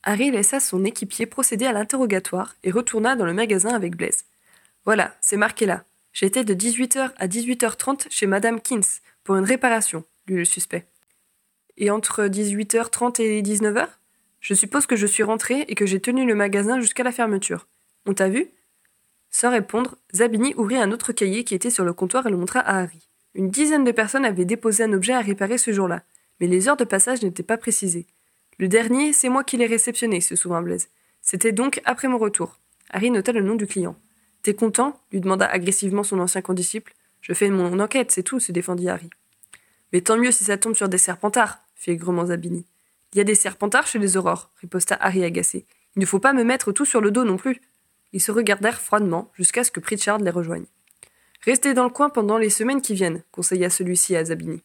Harry 0.04 0.32
laissa 0.32 0.60
son 0.60 0.86
équipier 0.86 1.26
procéder 1.26 1.66
à 1.66 1.74
l'interrogatoire 1.74 2.56
et 2.64 2.72
retourna 2.72 3.16
dans 3.16 3.26
le 3.26 3.34
magasin 3.34 3.74
avec 3.74 3.96
Blaise. 3.96 4.26
Voilà, 4.86 5.16
c'est 5.22 5.38
marqué 5.38 5.66
là. 5.66 5.84
J'étais 6.14 6.44
de 6.44 6.54
18h 6.54 7.12
à 7.18 7.28
18h30 7.28 8.08
chez 8.10 8.26
Madame 8.26 8.62
Kins 8.62 9.02
pour 9.30 9.38
une 9.38 9.46
réparation, 9.46 10.06
lut 10.26 10.38
le 10.38 10.44
suspect. 10.44 10.88
Et 11.78 11.92
entre 11.92 12.24
18h30 12.24 13.22
et 13.22 13.44
19h 13.44 13.88
Je 14.40 14.56
suppose 14.56 14.88
que 14.88 14.96
je 14.96 15.06
suis 15.06 15.22
rentré 15.22 15.66
et 15.68 15.76
que 15.76 15.86
j'ai 15.86 16.00
tenu 16.00 16.26
le 16.26 16.34
magasin 16.34 16.82
jusqu'à 16.82 17.04
la 17.04 17.12
fermeture. 17.12 17.68
On 18.08 18.16
t'a 18.16 18.28
vu? 18.28 18.48
Sans 19.30 19.52
répondre, 19.52 19.98
Zabini 20.16 20.56
ouvrit 20.58 20.78
un 20.78 20.92
autre 20.92 21.12
cahier 21.12 21.44
qui 21.44 21.54
était 21.54 21.70
sur 21.70 21.86
le 21.86 21.94
comptoir 21.94 22.26
et 22.26 22.32
le 22.32 22.38
montra 22.38 22.62
à 22.62 22.80
Harry. 22.80 23.08
Une 23.36 23.52
dizaine 23.52 23.84
de 23.84 23.92
personnes 23.92 24.26
avaient 24.26 24.46
déposé 24.46 24.84
un 24.84 24.94
objet 24.94 25.14
à 25.14 25.22
réparer 25.22 25.60
ce 25.60 25.74
jour-là, 25.74 26.02
mais 26.40 26.48
les 26.48 26.68
heures 26.68 26.76
de 26.76 26.84
passage 26.84 27.22
n'étaient 27.22 27.44
pas 27.44 27.58
précisées. 27.58 28.08
Le 28.58 28.68
dernier, 28.68 29.14
c'est 29.14 29.30
moi 29.30 29.44
qui 29.44 29.58
l'ai 29.58 29.68
réceptionné, 29.68 30.22
se 30.22 30.36
souvint 30.36 30.64
Blaise. 30.64 30.90
C'était 31.22 31.52
donc 31.52 31.82
après 31.86 32.08
mon 32.08 32.18
retour. 32.18 32.58
Harry 32.90 33.12
nota 33.12 33.32
le 33.32 33.44
nom 33.44 33.54
du 33.54 33.68
client. 33.68 33.96
T'es 34.42 34.56
content? 34.56 35.00
lui 35.12 35.22
demanda 35.22 35.46
agressivement 35.46 36.02
son 36.02 36.18
ancien 36.18 36.42
condisciple. 36.42 36.96
Je 37.22 37.34
fais 37.34 37.52
mon 37.52 37.80
enquête, 37.80 38.10
c'est 38.10 38.24
tout, 38.24 38.40
se 38.40 38.52
défendit 38.52 38.90
Harry. 38.90 39.12
Mais 39.94 40.02
tant 40.02 40.18
mieux 40.18 40.32
si 40.32 40.44
ça 40.44 40.58
tombe 40.58 40.76
sur 40.76 40.90
des 40.90 40.98
serpentards, 40.98 41.60
fit 41.76 41.92
aigrement 41.92 42.28
Zabini. 42.28 42.66
Il 43.14 43.18
y 43.18 43.22
a 43.22 43.24
des 43.24 43.36
serpentards 43.36 43.88
chez 43.88 44.00
les 44.00 44.18
aurores, 44.18 44.52
riposta 44.62 44.96
Harry 44.96 45.24
agacé. 45.24 45.66
Il 45.96 46.00
ne 46.00 46.06
faut 46.06 46.20
pas 46.20 46.34
me 46.34 46.44
mettre 46.44 46.72
tout 46.72 46.86
sur 46.86 47.02
le 47.02 47.12
dos 47.12 47.24
non 47.24 47.38
plus. 47.38 47.62
Ils 48.14 48.22
se 48.22 48.32
regardèrent 48.32 48.82
froidement 48.82 49.32
jusqu'à 49.34 49.64
ce 49.64 49.72
que 49.72 49.80
Pritchard 49.80 50.20
les 50.20 50.30
rejoigne. 50.30 50.66
Restez 51.42 51.74
dans 51.74 51.86
le 51.86 51.90
coin 51.90 52.10
pendant 52.10 52.38
les 52.38 52.50
semaines 52.50 52.82
qui 52.82 52.94
viennent, 52.94 53.24
conseilla 53.32 53.70
celui-ci 53.70 54.16
à 54.16 54.26
Zabini. 54.26 54.62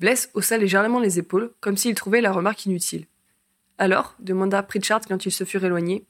Bless 0.00 0.30
haussa 0.34 0.58
légèrement 0.58 1.00
les 1.00 1.18
épaules, 1.18 1.52
comme 1.60 1.76
s'il 1.76 1.94
trouvait 1.94 2.20
la 2.20 2.32
remarque 2.32 2.66
inutile. 2.66 3.06
Alors 3.78 4.14
demanda 4.18 4.62
Pritchard 4.62 5.02
quand 5.06 5.26
ils 5.26 5.32
se 5.32 5.44
furent 5.44 5.64
éloignés. 5.64 6.04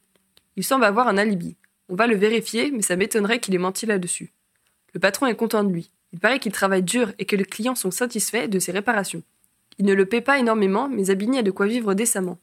Il 0.57 0.65
semble 0.65 0.85
avoir 0.85 1.09
un 1.09 1.19
alibi. 1.19 1.57
On 1.89 1.95
va 1.95 2.07
le 2.07 2.17
vérifier, 2.17 2.71
mais 2.71 2.83
ça 2.83 2.97
m'étonnerait 2.97 3.41
qu'il 3.41 3.55
ait 3.55 3.59
menti 3.59 3.87
là-dessus. 3.87 4.33
Le 4.93 5.01
patron 5.01 5.27
est 5.27 5.37
content 5.37 5.63
de 5.63 5.73
lui. 5.73 5.91
Il 6.13 6.19
paraît 6.19 6.39
qu'il 6.39 6.53
travaille 6.53 6.83
dur 6.83 7.13
et 7.19 7.25
que 7.25 7.37
les 7.37 7.45
clients 7.45 7.75
sont 7.75 7.91
satisfaits 7.91 8.49
de 8.49 8.59
ses 8.59 8.73
réparations. 8.73 9.23
Il 9.79 9.87
ne 9.87 9.95
le 9.95 10.07
paie 10.07 10.21
pas 10.21 10.39
énormément, 10.39 10.89
mais 10.89 11.05
Zabini 11.05 11.39
a 11.39 11.43
de 11.43 11.51
quoi 11.51 11.67
vivre 11.67 11.95
décemment. 11.95 12.39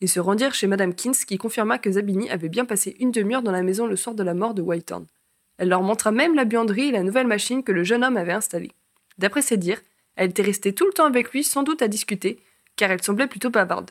Ils 0.00 0.08
se 0.08 0.20
rendirent 0.20 0.54
chez 0.54 0.66
Madame 0.66 0.94
Kins 0.94 1.24
qui 1.26 1.38
confirma 1.38 1.78
que 1.78 1.92
Zabini 1.92 2.30
avait 2.30 2.48
bien 2.48 2.64
passé 2.64 2.96
une 3.00 3.12
demi-heure 3.12 3.42
dans 3.42 3.52
la 3.52 3.62
maison 3.62 3.86
le 3.86 3.96
soir 3.96 4.14
de 4.14 4.22
la 4.22 4.34
mort 4.34 4.54
de 4.54 4.62
Whitehorn. 4.62 5.06
Elle 5.58 5.68
leur 5.68 5.82
montra 5.82 6.10
même 6.10 6.34
la 6.34 6.46
buanderie 6.46 6.88
et 6.88 6.92
la 6.92 7.02
nouvelle 7.02 7.26
machine 7.26 7.62
que 7.62 7.72
le 7.72 7.84
jeune 7.84 8.02
homme 8.02 8.16
avait 8.16 8.32
installée. 8.32 8.72
D'après 9.18 9.42
ses 9.42 9.58
dires, 9.58 9.82
elle 10.16 10.30
était 10.30 10.42
restée 10.42 10.74
tout 10.74 10.86
le 10.86 10.92
temps 10.92 11.06
avec 11.06 11.32
lui, 11.32 11.44
sans 11.44 11.62
doute 11.62 11.82
à 11.82 11.88
discuter, 11.88 12.38
car 12.76 12.90
elle 12.90 13.02
semblait 13.02 13.26
plutôt 13.26 13.50
bavarde. 13.50 13.90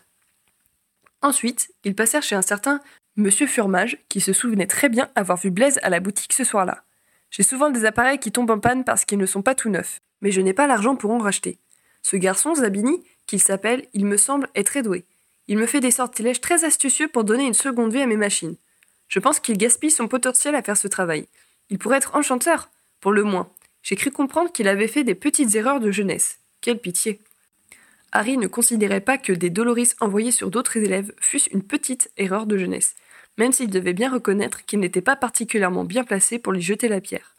Ensuite, 1.22 1.72
ils 1.84 1.96
passèrent 1.96 2.24
chez 2.24 2.36
un 2.36 2.42
certain 2.42 2.82
Monsieur 3.16 3.48
Furmage, 3.48 3.98
qui 4.10 4.22
se 4.22 4.34
souvenait 4.34 4.68
très 4.68 4.90
bien 4.90 5.10
avoir 5.16 5.38
vu 5.38 5.52
Blaise 5.52 5.80
à 5.84 5.90
la 5.90 6.00
boutique 6.00 6.34
ce 6.34 6.44
soir-là. 6.44 6.84
J'ai 7.32 7.44
souvent 7.44 7.70
des 7.70 7.86
appareils 7.86 8.20
qui 8.20 8.32
tombent 8.32 8.52
en 8.52 8.60
panne 8.60 8.84
parce 8.84 9.06
qu'ils 9.06 9.20
ne 9.20 9.26
sont 9.26 9.42
pas 9.42 9.56
tout 9.56 9.70
neufs, 9.70 10.02
mais 10.22 10.32
je 10.32 10.42
n'ai 10.42 10.54
pas 10.54 10.68
l'argent 10.68 10.96
pour 10.96 11.12
en 11.12 11.20
racheter. 11.20 11.58
Ce 12.02 12.16
garçon, 12.16 12.56
Zabini, 12.56 13.04
qu'il 13.28 13.42
s'appelle, 13.42 13.86
il 13.94 14.06
me 14.06 14.18
semble, 14.18 14.50
est 14.56 14.64
très 14.64 14.82
doué. 14.82 15.06
Il 15.48 15.58
me 15.58 15.66
fait 15.66 15.80
des 15.80 15.92
sortilèges 15.92 16.42
très 16.42 16.64
astucieux 16.64 17.08
pour 17.08 17.24
donner 17.24 17.46
une 17.46 17.54
seconde 17.54 17.94
vie 17.94 18.02
à 18.02 18.08
mes 18.08 18.18
machines. 18.18 18.56
Je 19.08 19.20
pense 19.20 19.40
qu'il 19.40 19.58
gaspille 19.58 19.92
son 19.92 20.08
potentiel 20.08 20.56
à 20.56 20.62
faire 20.62 20.78
ce 20.78 20.88
travail. 20.88 21.28
Il 21.70 21.80
pourrait 21.80 21.98
être 21.98 22.16
enchanteur, 22.16 22.70
pour 23.00 23.12
le 23.12 23.24
moins. 23.24 23.50
J'ai 23.82 23.96
cru 23.96 24.12
comprendre 24.12 24.52
qu'il 24.52 24.68
avait 24.68 24.88
fait 24.88 25.04
des 25.04 25.16
petites 25.16 25.56
erreurs 25.56 25.80
de 25.80 25.92
jeunesse. 25.92 26.40
Quelle 26.62 26.80
pitié. 26.80 27.20
Harry 28.12 28.38
ne 28.38 28.48
considérait 28.48 29.02
pas 29.02 29.18
que 29.18 29.34
des 29.34 29.50
Doloris 29.50 29.96
envoyés 30.00 30.32
sur 30.32 30.50
d'autres 30.50 30.78
élèves 30.78 31.14
fussent 31.20 31.48
une 31.48 31.64
petite 31.64 32.12
erreur 32.18 32.46
de 32.46 32.58
jeunesse, 32.58 32.96
même 33.38 33.52
s'il 33.52 33.70
devait 33.70 33.94
bien 33.94 34.12
reconnaître 34.12 34.66
qu'il 34.66 34.80
n'était 34.80 35.02
pas 35.02 35.16
particulièrement 35.16 35.84
bien 35.84 36.04
placé 36.04 36.40
pour 36.40 36.54
lui 36.54 36.62
jeter 36.62 36.88
la 36.88 37.02
pierre. 37.02 37.36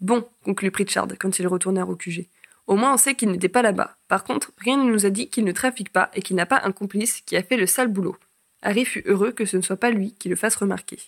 Bon, 0.00 0.26
conclut 0.44 0.70
Pritchard 0.70 1.08
quand 1.18 1.38
ils 1.38 1.46
retournèrent 1.46 1.88
au 1.88 1.96
QG. 1.96 2.28
Au 2.66 2.76
moins 2.76 2.94
on 2.94 2.96
sait 2.96 3.14
qu'il 3.14 3.30
n'était 3.30 3.48
pas 3.48 3.62
là-bas. 3.62 3.96
Par 4.08 4.24
contre, 4.24 4.52
rien 4.58 4.76
ne 4.76 4.90
nous 4.90 5.06
a 5.06 5.10
dit 5.10 5.28
qu'il 5.28 5.44
ne 5.44 5.52
trafique 5.52 5.92
pas 5.92 6.10
et 6.14 6.22
qu'il 6.22 6.36
n'a 6.36 6.46
pas 6.46 6.60
un 6.64 6.72
complice 6.72 7.20
qui 7.22 7.36
a 7.36 7.42
fait 7.42 7.56
le 7.56 7.66
sale 7.66 7.88
boulot. 7.88 8.16
Harry 8.62 8.84
fut 8.84 9.02
heureux 9.06 9.32
que 9.32 9.44
ce 9.44 9.56
ne 9.56 9.62
soit 9.62 9.76
pas 9.76 9.90
lui 9.90 10.14
qui 10.14 10.28
le 10.28 10.36
fasse 10.36 10.56
remarquer. 10.56 10.98